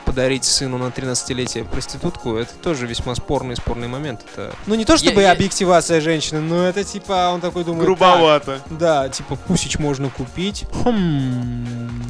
подарить 0.05 0.45
сыну 0.45 0.79
на 0.79 0.87
13-летие 0.89 1.65
проститутку, 1.65 2.37
это 2.37 2.55
тоже 2.63 2.87
весьма 2.87 3.15
спорный 3.15 3.57
спорный 3.57 3.89
момент. 3.89 4.21
Это, 4.33 4.53
ну 4.67 4.75
не 4.75 4.85
то 4.85 4.97
чтобы 4.97 5.21
Я- 5.21 5.29
я- 5.29 5.33
объективация 5.33 6.01
женщины, 6.01 6.41
но 6.41 6.67
это 6.67 6.85
типа, 6.85 7.31
он 7.33 7.41
такой 7.41 7.65
думает... 7.65 7.85
Грубовато. 7.85 8.61
«Так, 8.69 8.79
Да, 8.79 9.09
типа 9.09 9.37
пусич 9.37 9.79
можно 9.79 10.09
купить. 10.11 10.65
Хм. 10.85 12.03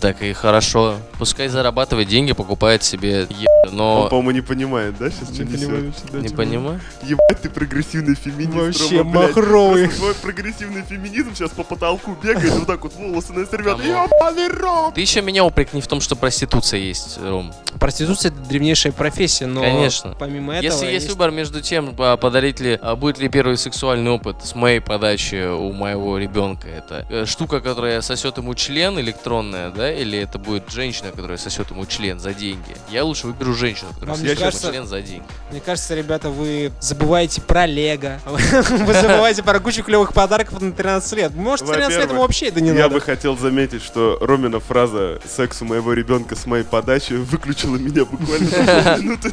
Так 0.00 0.22
и 0.22 0.32
хорошо. 0.32 0.96
Пускай 1.18 1.48
зарабатывает 1.48 2.08
деньги, 2.08 2.32
покупает 2.32 2.82
себе 2.84 3.26
е... 3.30 3.46
Он, 3.68 3.76
но... 3.76 4.08
по-моему, 4.08 4.30
не 4.32 4.40
понимает, 4.40 4.96
да, 4.98 5.10
сейчас 5.10 5.34
что 5.34 5.44
Не 5.44 5.52
несет? 5.52 5.98
что 5.98 6.18
Не 6.18 6.28
понимаю. 6.28 6.80
Ебать, 7.02 7.40
ты 7.42 7.50
прогрессивный 7.50 8.14
феминист, 8.14 8.80
Вообще 8.80 8.98
Рома, 8.98 9.10
блядь. 9.10 9.36
махровый. 9.36 9.84
Просто 9.84 10.00
Твой 10.00 10.14
прогрессивный 10.14 10.82
феминизм 10.82 11.34
сейчас 11.34 11.50
по 11.50 11.62
потолку 11.62 12.16
бегает, 12.22 12.52
вот 12.52 12.66
так 12.66 12.82
вот 12.82 12.94
волосы 12.94 13.32
на 13.32 13.44
рвет. 13.44 13.76
Кому? 13.76 13.82
Ебаный 13.82 14.48
рот! 14.48 14.94
Ты 14.94 15.00
еще 15.00 15.22
меня 15.22 15.44
упрекни 15.44 15.80
в 15.80 15.86
том, 15.86 16.00
что 16.00 16.16
проституция 16.16 16.80
есть, 16.80 17.18
Ром. 17.22 17.52
Проституция 17.78 18.30
это 18.30 18.40
древнейшая 18.40 18.92
профессия, 18.92 19.46
но 19.46 19.60
Конечно. 19.60 20.16
помимо 20.18 20.54
этого... 20.54 20.72
Если 20.72 20.86
есть 20.86 21.08
выбор 21.08 21.30
между 21.30 21.60
тем, 21.60 21.94
а, 21.98 22.16
подарить 22.16 22.60
ли, 22.60 22.78
а, 22.80 22.96
будет 22.96 23.18
ли 23.18 23.28
первый 23.28 23.56
сексуальный 23.56 24.10
опыт 24.10 24.44
с 24.44 24.54
моей 24.54 24.80
подачи 24.80 25.48
у 25.48 25.72
моего 25.72 26.18
ребенка, 26.18 26.68
это 26.68 27.06
э, 27.10 27.24
штука, 27.26 27.60
которая 27.60 28.00
сосет 28.00 28.38
ему 28.38 28.54
член 28.54 28.98
электронная, 28.98 29.70
да, 29.70 29.92
или 29.92 30.18
это 30.18 30.38
будет 30.38 30.70
женщина, 30.70 31.10
которая 31.10 31.38
сосет 31.38 31.70
ему 31.70 31.86
член 31.86 32.18
за 32.18 32.34
деньги. 32.34 32.76
Я 32.90 33.04
лучше 33.04 33.26
выберу 33.26 33.54
женщину, 33.56 33.90
которая 33.98 34.36
кажется- 34.36 34.68
член 34.70 34.86
за 34.86 35.02
деньги. 35.02 35.24
Мне 35.50 35.60
кажется, 35.60 35.94
ребята, 35.94 36.28
вы 36.30 36.72
забываете 36.80 37.40
про 37.40 37.66
Лего. 37.66 38.18
Вы 38.26 38.92
забываете 38.94 39.42
про 39.42 39.58
кучу 39.60 39.82
клевых 39.82 40.12
подарков 40.12 40.60
на 40.60 40.72
13 40.72 41.12
лет. 41.14 41.34
Может, 41.34 41.66
13 41.66 41.98
лет 41.98 42.12
вообще 42.12 42.46
это 42.46 42.60
не 42.60 42.68
Я 42.68 42.74
надо. 42.74 42.94
бы 42.96 43.00
хотел 43.00 43.36
заметить, 43.36 43.82
что 43.82 44.18
Ромина 44.20 44.60
фраза 44.60 45.20
«секс 45.28 45.62
у 45.62 45.64
моего 45.64 45.92
ребенка 45.92 46.34
с 46.36 46.46
моей 46.46 46.64
подачи» 46.64 47.14
выключила 47.14 47.76
меня 47.76 48.04
буквально 48.04 48.96
минуты. 48.98 49.32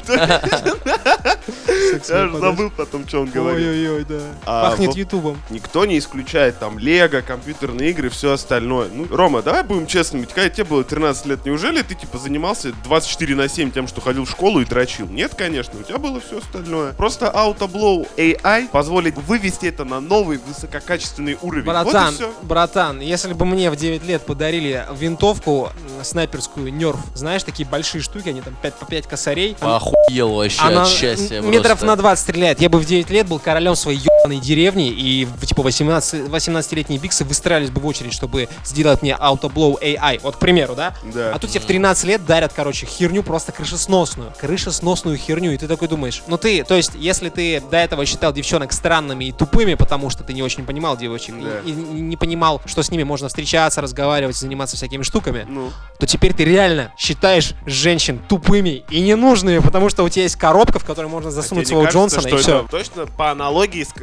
Я 2.09 2.27
же 2.27 2.37
забыл 2.39 2.71
потом, 2.75 3.07
что 3.07 3.21
он 3.21 3.29
говорит. 3.29 3.65
Ой-ой-ой, 3.67 4.05
да. 4.05 4.19
А, 4.45 4.69
Пахнет 4.71 4.95
ютубом. 4.95 5.37
Никто 5.49 5.85
не 5.85 5.97
исключает 5.97 6.59
там 6.59 6.77
Лего, 6.79 7.21
компьютерные 7.21 7.89
игры, 7.91 8.09
все 8.09 8.31
остальное. 8.33 8.89
Ну, 8.93 9.07
Рома, 9.09 9.41
давай 9.41 9.63
будем 9.63 9.87
честными. 9.87 10.25
Когда 10.25 10.49
тебе 10.49 10.65
было 10.65 10.83
13 10.83 11.25
лет, 11.27 11.45
неужели 11.45 11.81
ты 11.81 11.95
типа 11.95 12.17
занимался 12.17 12.71
24 12.83 13.35
на 13.35 13.47
7 13.47 13.71
тем, 13.71 13.87
что 13.87 14.01
ходил 14.13 14.25
в 14.25 14.29
школу 14.29 14.61
и 14.61 14.65
дрочил? 14.65 15.07
Нет, 15.07 15.33
конечно, 15.35 15.79
у 15.79 15.83
тебя 15.83 15.97
было 15.97 16.19
все 16.19 16.37
остальное. 16.37 16.93
Просто 16.93 17.31
Autoblow 17.33 18.07
AI 18.15 18.69
позволит 18.69 19.17
вывести 19.17 19.65
это 19.65 19.85
на 19.85 19.99
новый 19.99 20.37
высококачественный 20.37 21.35
уровень. 21.41 21.65
Братан, 21.65 22.13
Вот 22.19 22.33
братан, 22.43 22.99
если 22.99 23.33
бы 23.33 23.45
мне 23.45 23.71
в 23.71 23.75
9 23.75 24.05
лет 24.05 24.21
подарили 24.21 24.85
винтовку 24.95 25.69
снайперскую 26.03 26.71
Нерф, 26.71 26.99
знаешь, 27.15 27.43
такие 27.43 27.67
большие 27.67 28.01
штуки, 28.03 28.29
они 28.29 28.41
там 28.41 28.55
5 28.61 28.73
по 28.75 28.85
5 28.85 29.07
косарей. 29.07 29.57
Охуел 29.59 30.35
вообще 30.35 30.61
Она 30.61 30.83
от 30.83 30.89
счастья 30.89 31.41
метров 31.41 31.79
просто. 31.79 31.85
на 31.87 31.95
20 31.95 32.23
стреляет. 32.23 32.61
Я 32.61 32.69
бы 32.69 32.77
в 32.77 32.85
9 32.85 33.09
лет 33.09 33.27
был 33.27 33.39
королем 33.39 33.75
своей 33.75 33.99
деревни, 34.29 34.89
и 34.89 35.27
типа 35.45 35.61
18, 35.63 36.27
18-летние 36.27 36.99
биксы 36.99 37.23
выстраивались 37.23 37.71
бы 37.71 37.81
в 37.81 37.85
очередь, 37.85 38.13
чтобы 38.13 38.47
сделать 38.65 39.01
мне 39.01 39.11
Autoblow 39.19 39.77
AI. 39.81 40.19
Вот, 40.23 40.37
к 40.37 40.39
примеру, 40.39 40.75
да? 40.75 40.95
Да. 41.13 41.31
А 41.33 41.39
тут 41.39 41.49
тебе 41.51 41.59
в 41.59 41.65
13 41.65 42.05
лет 42.05 42.25
дарят, 42.25 42.53
короче, 42.53 42.85
херню 42.85 43.23
просто 43.23 43.51
крышесносную. 43.51 44.33
Крышесносную 44.39 45.17
херню, 45.17 45.51
и 45.51 45.57
ты 45.57 45.67
такой 45.67 45.87
думаешь, 45.87 46.23
ну 46.27 46.37
ты, 46.37 46.63
то 46.63 46.75
есть, 46.75 46.91
если 46.95 47.29
ты 47.29 47.61
до 47.61 47.77
этого 47.77 48.05
считал 48.05 48.33
девчонок 48.33 48.71
странными 48.73 49.25
и 49.25 49.31
тупыми, 49.31 49.73
потому 49.75 50.09
что 50.09 50.23
ты 50.23 50.33
не 50.33 50.41
очень 50.41 50.65
понимал 50.65 50.97
девочек, 50.97 51.35
Да. 51.41 51.59
и, 51.65 51.71
и 51.71 51.73
не 51.73 52.17
понимал, 52.17 52.61
что 52.65 52.83
с 52.83 52.91
ними 52.91 53.03
можно 53.03 53.27
встречаться, 53.27 53.81
разговаривать, 53.81 54.35
заниматься 54.35 54.75
всякими 54.77 55.03
штуками, 55.03 55.45
Ну, 55.49 55.71
то 55.99 56.07
теперь 56.07 56.33
ты 56.33 56.45
реально 56.45 56.93
считаешь 56.97 57.53
женщин 57.65 58.19
тупыми 58.29 58.83
и 58.89 59.01
ненужными, 59.01 59.59
потому 59.59 59.89
что 59.89 60.03
у 60.03 60.09
тебя 60.09 60.23
есть 60.23 60.35
коробка, 60.35 60.79
в 60.79 60.85
которой 60.85 61.07
можно 61.07 61.29
а 61.29 61.31
засунуть 61.31 61.65
не 61.65 61.69
своего 61.69 61.85
кажется, 61.85 62.17
Джонсона, 62.19 62.33
и 62.35 62.41
все. 62.41 62.67
точно 62.69 63.05
по 63.07 63.31
аналогии 63.31 63.83
с 63.83 63.93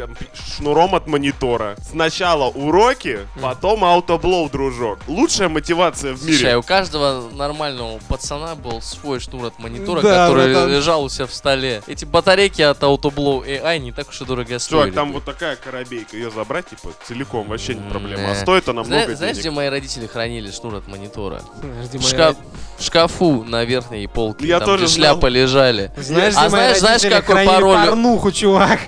шнуром 0.56 0.94
от 0.94 1.06
монитора. 1.06 1.76
Сначала 1.88 2.46
уроки, 2.48 3.20
потом 3.40 3.84
Autoblow, 3.84 4.50
дружок. 4.50 4.98
Лучшая 5.08 5.48
мотивация 5.48 6.12
в 6.14 6.18
Слушай, 6.18 6.34
а 6.34 6.38
мире. 6.38 6.56
у 6.58 6.62
каждого 6.62 7.30
нормального 7.30 7.98
пацана 8.08 8.54
был 8.54 8.82
свой 8.82 9.20
шнур 9.20 9.46
от 9.46 9.58
монитора, 9.58 10.00
Да, 10.02 10.26
который 10.28 10.52
братан. 10.52 10.70
лежал 10.70 11.04
у 11.04 11.08
себя 11.08 11.26
в 11.26 11.32
столе. 11.34 11.82
Эти 11.86 12.04
батарейки 12.04 12.62
от 12.62 12.82
Autoblow 12.82 13.44
AI 13.46 13.78
не 13.78 13.92
так 13.92 14.08
уж 14.08 14.20
и 14.20 14.24
дорого 14.24 14.58
стоили. 14.58 14.82
Чувак, 14.90 14.94
там 14.94 15.12
вот 15.12 15.24
такая 15.24 15.56
коробейка, 15.56 16.16
ее 16.16 16.30
забрать, 16.30 16.68
типа, 16.70 16.90
целиком 17.06 17.48
вообще 17.48 17.74
не 17.74 17.88
проблема. 17.88 18.30
А 18.30 18.34
стоит 18.34 18.68
она 18.68 18.84
Зна- 18.84 18.96
много 18.98 19.16
знаешь, 19.16 19.34
где 19.34 19.42
денег. 19.44 19.56
мои 19.56 19.68
родители 19.68 20.06
хранили 20.06 20.50
шнур 20.50 20.74
от 20.76 20.88
монитора? 20.88 21.42
Подожди, 21.60 21.98
В, 21.98 22.02
моя- 22.12 22.30
шкаф- 22.30 22.36
в 22.78 22.82
шкафу 22.84 23.44
на 23.44 23.64
верхней 23.64 24.06
полке, 24.06 24.46
Я 24.46 24.58
там, 24.58 24.66
тоже 24.66 24.84
где 24.84 24.94
знал. 24.94 25.12
шляпы 25.14 25.28
лежали. 25.30 25.90
Знаешь, 25.96 26.34
А 26.36 26.40
где 26.46 26.56
мои 26.56 26.62
знаешь- 26.62 26.78
знаешь, 26.78 27.02
родители 27.02 27.20
какой 27.20 27.34
хранили 27.34 27.54
пароль? 27.54 27.86
порнуху, 27.86 28.32
чувак? 28.32 28.80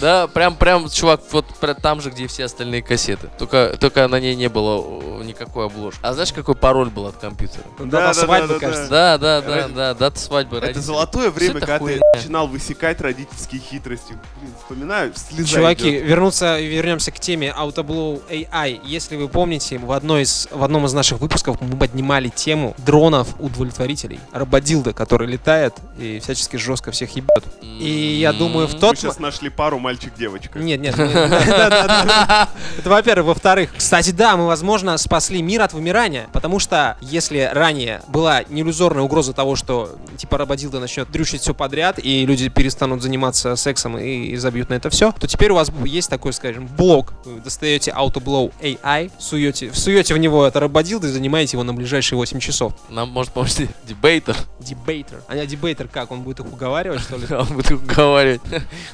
Да, 0.00 0.26
прям, 0.26 0.54
прям, 0.56 0.88
чувак, 0.88 1.20
вот 1.30 1.46
прям 1.60 1.76
там 1.76 2.00
же, 2.00 2.10
где 2.10 2.24
и 2.24 2.26
все 2.26 2.44
остальные 2.44 2.82
кассеты. 2.82 3.28
Только, 3.38 3.76
только 3.78 4.06
на 4.08 4.20
ней 4.20 4.34
не 4.34 4.48
было 4.48 4.76
о, 4.78 5.22
никакой 5.22 5.66
обложки. 5.66 6.00
А 6.02 6.12
знаешь, 6.12 6.32
какой 6.32 6.54
пароль 6.54 6.90
был 6.90 7.06
от 7.06 7.16
компьютера? 7.16 7.64
Дата 7.78 7.90
да, 7.90 8.14
свадьбы, 8.14 8.48
да, 8.48 8.54
да. 8.54 8.60
кажется. 8.60 8.88
Да, 8.90 9.18
да, 9.18 9.40
да, 9.40 9.56
Ради- 9.56 9.72
да, 9.74 9.94
дата 9.94 10.18
свадьбы 10.18 10.56
Это 10.58 10.66
родителей. 10.66 10.84
золотое 10.84 11.30
время, 11.30 11.50
это 11.58 11.60
когда 11.60 11.78
ты 11.78 11.84
хуйня. 11.84 12.00
начинал 12.14 12.46
высекать 12.48 13.00
родительские 13.00 13.60
хитрости. 13.60 14.14
Блин, 14.40 14.52
вспоминаю, 14.60 15.12
слеза 15.16 15.48
Чуваки, 15.48 15.90
идет. 15.90 16.04
вернуться, 16.04 16.60
вернемся 16.60 17.10
к 17.10 17.18
теме 17.20 17.54
Autoblow 17.56 18.22
AI. 18.28 18.80
Если 18.84 19.16
вы 19.16 19.28
помните, 19.28 19.78
в, 19.78 19.92
одной 19.92 20.22
из, 20.22 20.48
в 20.50 20.62
одном 20.62 20.86
из 20.86 20.92
наших 20.92 21.20
выпусков 21.20 21.60
мы 21.60 21.76
поднимали 21.76 22.28
тему 22.28 22.74
дронов-удовлетворителей. 22.78 24.20
Рободилда, 24.32 24.92
который 24.92 25.26
летает 25.28 25.74
и 25.98 26.20
всячески 26.20 26.56
жестко 26.56 26.90
всех 26.90 27.14
ебет. 27.16 27.44
И 27.62 28.18
я 28.20 28.32
думаю, 28.32 28.66
в 28.66 28.74
тот... 28.74 28.92
Мы 28.92 28.96
сейчас 28.96 29.18
нашли 29.18 29.50
пару 29.50 29.78
мальчик-девочка. 29.86 30.58
Нет, 30.58 30.80
нет. 30.80 30.98
Это 30.98 32.48
во-первых. 32.84 33.26
Во-вторых, 33.26 33.70
кстати, 33.76 34.10
да, 34.10 34.36
мы, 34.36 34.46
возможно, 34.46 34.98
спасли 34.98 35.40
мир 35.42 35.62
от 35.62 35.74
вымирания, 35.74 36.26
потому 36.32 36.58
что 36.58 36.96
если 37.00 37.48
ранее 37.52 38.02
была 38.08 38.42
неиллюзорная 38.48 39.04
угроза 39.04 39.32
того, 39.32 39.54
что 39.54 39.96
типа 40.16 40.38
Рободилда 40.38 40.80
начнет 40.80 41.08
дрючить 41.12 41.42
все 41.42 41.54
подряд, 41.54 42.00
и 42.02 42.26
люди 42.26 42.48
перестанут 42.48 43.00
заниматься 43.00 43.54
сексом 43.54 43.96
и, 43.96 44.26
и 44.26 44.36
забьют 44.36 44.70
на 44.70 44.74
это 44.74 44.90
все, 44.90 45.12
то 45.12 45.28
теперь 45.28 45.52
у 45.52 45.54
вас 45.54 45.70
есть 45.84 46.10
такой, 46.10 46.32
скажем, 46.32 46.66
блок. 46.66 47.12
Вы 47.24 47.40
достаете 47.40 47.92
Autoblow 47.92 48.52
AI, 48.60 49.12
суете, 49.20 49.70
всуете 49.70 50.14
в 50.14 50.18
него 50.18 50.44
это 50.46 50.58
Рободилда 50.58 51.06
и 51.06 51.10
занимаете 51.10 51.56
его 51.56 51.62
на 51.62 51.74
ближайшие 51.74 52.16
8 52.16 52.40
часов. 52.40 52.72
Нам 52.88 53.10
может 53.10 53.32
помочь 53.32 53.54
дебейтер. 53.86 54.36
Дебейтер. 54.58 55.22
А 55.28 55.46
дебейтер 55.46 55.86
как? 55.86 56.10
Он 56.10 56.22
будет 56.22 56.40
их 56.40 56.46
уговаривать, 56.46 57.02
что 57.02 57.16
ли? 57.16 57.26
Он 57.30 57.46
будет 57.46 57.70
уговаривать. 57.70 58.40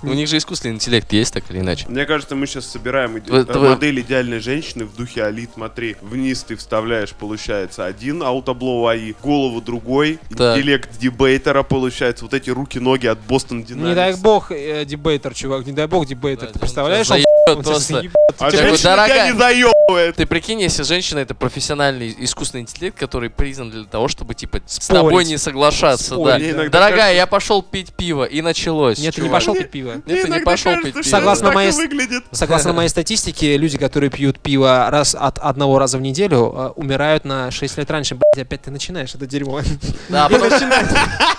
Ну, 0.02 0.10
У 0.12 0.14
них 0.14 0.28
же 0.28 0.36
искусственный 0.36 0.74
интеллект 0.82 1.12
есть, 1.12 1.32
так 1.32 1.44
или 1.50 1.60
иначе. 1.60 1.86
Мне 1.88 2.04
кажется, 2.06 2.34
мы 2.34 2.46
сейчас 2.46 2.66
собираем 2.66 3.16
иде- 3.16 3.30
Вы- 3.30 3.38
э, 3.38 3.58
вы- 3.58 3.68
модель 3.70 4.00
идеальной 4.00 4.40
женщины 4.40 4.84
в 4.84 4.96
духе 4.96 5.22
Алит. 5.24 5.50
Смотри, 5.54 5.96
вниз 6.02 6.42
ты 6.42 6.56
вставляешь, 6.56 7.10
получается, 7.12 7.86
один 7.86 8.22
аутоблоу 8.22 8.86
АИ, 8.88 9.14
голову 9.22 9.60
другой, 9.60 10.18
Так. 10.36 10.56
интеллект 10.56 10.98
дебейтера, 10.98 11.62
получается, 11.62 12.24
вот 12.24 12.34
эти 12.34 12.50
руки-ноги 12.50 13.06
от 13.06 13.18
Бостон 13.20 13.62
Dynamics. 13.62 13.88
Не 13.88 13.94
дай 13.94 14.14
бог, 14.16 14.50
э, 14.50 14.84
дебейтер, 14.84 15.34
чувак, 15.34 15.66
не 15.66 15.72
дай 15.72 15.86
бог 15.86 16.06
дебейтер. 16.06 16.46
Да, 16.48 16.52
Ты 16.52 16.58
представляешь? 16.58 17.10
он- 17.10 17.18
просто. 17.46 18.02
А 18.38 18.50
Ты 18.50 18.56
такой, 18.58 18.78
«Дорогая». 18.78 19.32
не 19.32 19.38
заебывает. 19.38 20.16
Ты 20.16 20.26
прикинь, 20.26 20.60
если 20.60 20.82
женщина 20.84 21.18
это 21.20 21.34
профессиональный 21.34 22.14
искусственный 22.18 22.62
интеллект, 22.62 22.96
который 22.98 23.30
признан 23.30 23.70
для 23.70 23.84
того, 23.84 24.08
чтобы 24.08 24.34
типа 24.34 24.60
с 24.66 24.82
Спорить. 24.84 25.02
тобой 25.02 25.24
не 25.24 25.36
соглашаться, 25.36 26.14
Спорить, 26.14 26.24
да. 26.26 26.38
Мне 26.38 26.46
да. 26.52 26.54
иногда 26.62 26.78
Дорогая, 26.78 26.98
кажется- 26.98 27.16
я 27.16 27.26
пошел 27.26 27.62
пить 27.62 27.92
пиво 27.92 28.24
и 28.24 28.40
началось. 28.42 28.98
Нет, 28.98 29.14
ты 29.14 29.20
не 29.20 29.26
чувак. 29.26 29.40
пошел 29.40 29.54
пить 29.54 29.70
пиво. 29.70 29.92
Нет, 29.94 30.04
ты 30.06 30.12
не 30.14 30.20
иногда 30.22 30.44
пошел 30.50 30.72
кажется, 30.72 30.84
пить 30.84 30.92
что 30.94 31.02
пиво. 31.04 31.10
Согласно 31.18 31.44
это 31.46 31.52
так 31.52 31.52
и 31.52 31.56
моей- 31.56 31.72
выглядит. 31.72 32.24
Согласно 32.32 32.72
моей 32.72 32.88
статистике, 32.88 33.56
люди, 33.56 33.76
которые 33.78 34.10
пьют 34.10 34.38
пиво 34.40 34.88
раз 34.90 35.14
от 35.18 35.38
одного 35.38 35.78
раза 35.78 35.98
в 35.98 36.00
неделю, 36.00 36.52
э, 36.56 36.68
умирают 36.76 37.24
на 37.24 37.50
6 37.50 37.76
лет 37.78 37.90
раньше. 37.90 38.14
Блять, 38.16 38.46
опять 38.46 38.62
ты 38.62 38.70
начинаешь 38.70 39.14
это 39.14 39.26
дерьмо. 39.26 39.60
Да, 40.08 40.26
а 40.26 40.28
потом, 40.28 40.50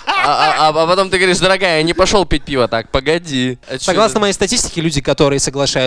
а- 0.06 0.68
а- 0.68 0.68
а 0.68 0.86
потом 0.86 1.10
ты 1.10 1.18
говоришь, 1.18 1.38
дорогая, 1.38 1.78
я 1.78 1.82
не 1.82 1.92
пошел 1.94 2.24
пить 2.24 2.44
пиво. 2.44 2.68
Так, 2.68 2.90
погоди. 2.90 3.58
А 3.68 3.78
чё 3.78 3.84
Согласно 3.84 4.12
это? 4.18 4.20
моей 4.20 4.32
статистике, 4.32 4.80
люди, 4.80 5.00
которые 5.00 5.38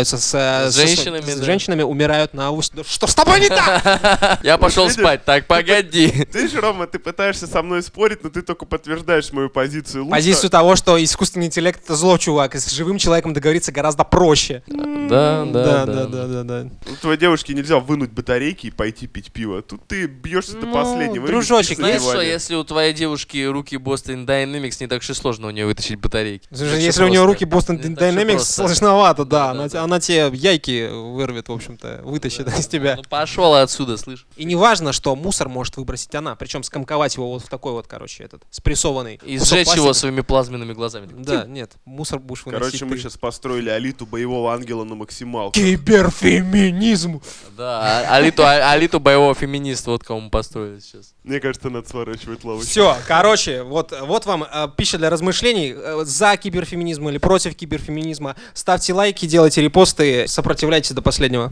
соглашаются 0.07 0.17
с, 0.17 0.33
э, 0.33 0.71
С 0.71 0.75
со- 0.75 0.87
женщинами, 0.87 1.21
с 1.31 1.35
да. 1.35 1.43
женщинами 1.45 1.81
умирают 1.83 2.33
на 2.33 2.51
ус- 2.51 2.69
Да 2.71 2.83
Что 2.83 3.07
с 3.07 3.15
тобой 3.15 3.39
не 3.41 3.49
так? 3.49 4.39
Я 4.43 4.57
пошел 4.57 4.89
спать. 4.89 5.25
Так, 5.25 5.45
погоди. 5.47 6.25
Ты 6.31 6.47
же, 6.47 6.59
Рома, 6.61 6.87
ты 6.87 6.99
пытаешься 6.99 7.47
со 7.47 7.61
мной 7.61 7.83
спорить, 7.83 8.23
но 8.23 8.29
ты 8.29 8.41
только 8.41 8.65
подтверждаешь 8.65 9.31
мою 9.31 9.49
позицию. 9.49 10.07
Позицию 10.07 10.49
того, 10.49 10.75
что 10.75 11.01
искусственный 11.03 11.47
интеллект 11.47 11.81
это 11.83 11.95
зло, 11.95 12.17
чувак, 12.17 12.55
и 12.55 12.59
с 12.59 12.69
живым 12.71 12.97
человеком 12.97 13.33
договориться 13.33 13.71
гораздо 13.71 14.03
проще. 14.03 14.63
Да, 14.67 15.45
да, 15.45 15.85
да, 15.85 16.05
да, 16.05 16.25
да, 16.27 16.43
да. 16.43 16.67
У 16.91 16.95
твоей 16.95 17.17
девушке 17.17 17.53
нельзя 17.53 17.79
вынуть 17.79 18.11
батарейки 18.11 18.67
и 18.67 18.71
пойти 18.71 19.07
пить 19.07 19.31
пиво. 19.31 19.61
Тут 19.61 19.87
ты 19.87 20.05
бьешься 20.07 20.53
до 20.57 20.65
Ну, 20.65 20.73
последнего. 20.73 21.27
дружочек, 21.27 21.77
Знаешь 21.77 22.01
что, 22.01 22.21
если 22.21 22.55
у 22.55 22.63
твоей 22.63 22.93
девушки 22.93 23.43
руки 23.45 23.75
Boston 23.77 24.25
Dynamics, 24.25 24.77
не 24.79 24.87
так 24.87 25.07
и 25.07 25.13
сложно 25.13 25.47
у 25.47 25.51
нее 25.51 25.65
вытащить 25.65 25.99
батарейки. 25.99 26.47
Если 26.51 27.03
у 27.03 27.07
нее 27.07 27.23
руки 27.25 27.45
Boston 27.45 27.81
Dynamics, 27.81 28.39
сложновато, 28.39 29.25
да. 29.25 29.51
Она. 29.51 29.96
Она 29.97 29.99
тебе 29.99 30.37
яйки 30.37 30.89
вырвет, 30.89 31.49
в 31.49 31.51
общем-то, 31.51 32.01
вытащит 32.03 32.47
из 32.59 32.67
тебя. 32.67 32.95
Ну 32.97 33.03
пошел 33.03 33.55
отсюда, 33.55 33.97
слышь. 33.97 34.25
И 34.35 34.45
не 34.45 34.55
важно, 34.55 34.93
что 34.93 35.15
мусор 35.15 35.49
может 35.49 35.77
выбросить 35.77 36.13
она, 36.15 36.35
причем 36.35 36.63
скомковать 36.63 37.15
его 37.15 37.29
вот 37.31 37.43
в 37.43 37.49
такой 37.49 37.71
вот, 37.73 37.87
короче, 37.87 38.23
этот, 38.23 38.43
спрессованный. 38.51 39.19
И 39.23 39.37
сжечь 39.37 39.67
его 39.67 39.85
пластика. 39.85 39.93
своими 39.93 40.21
плазменными 40.21 40.73
глазами. 40.73 41.09
Да, 41.11 41.45
нет, 41.45 41.73
мусор 41.85 42.19
будешь 42.19 42.45
выносить 42.45 42.65
Короче, 42.65 42.85
мы 42.85 42.95
ты. 42.95 43.01
сейчас 43.01 43.17
построили 43.17 43.69
алиту 43.69 44.05
боевого 44.05 44.53
ангела 44.53 44.83
на 44.83 44.95
максималку. 44.95 45.53
Киберфеминизм. 45.53 47.21
Да, 47.55 48.03
а- 48.09 48.15
алиту, 48.15 48.43
а- 48.43 48.71
алиту 48.71 48.99
боевого 48.99 49.33
феминиста, 49.33 49.91
вот 49.91 50.03
кому 50.03 50.21
мы 50.21 50.29
построили 50.29 50.79
сейчас. 50.79 51.13
Мне 51.23 51.39
кажется, 51.39 51.69
надо 51.69 51.87
сворачивать 51.89 52.43
лавочку. 52.43 52.69
Все, 52.69 52.95
короче, 53.07 53.63
вот, 53.63 53.93
вот 54.01 54.25
вам 54.25 54.43
э, 54.43 54.67
пища 54.75 54.97
для 54.97 55.09
размышлений. 55.09 55.73
Э, 55.75 56.03
за 56.05 56.37
киберфеминизм 56.37 57.09
или 57.09 57.17
против 57.17 57.55
киберфеминизма. 57.55 58.35
Ставьте 58.53 58.93
лайки, 58.93 59.25
делайте 59.25 59.61
репосты, 59.61 59.86
сопротивляйтесь 60.27 60.91
до 60.91 61.01
последнего. 61.01 61.51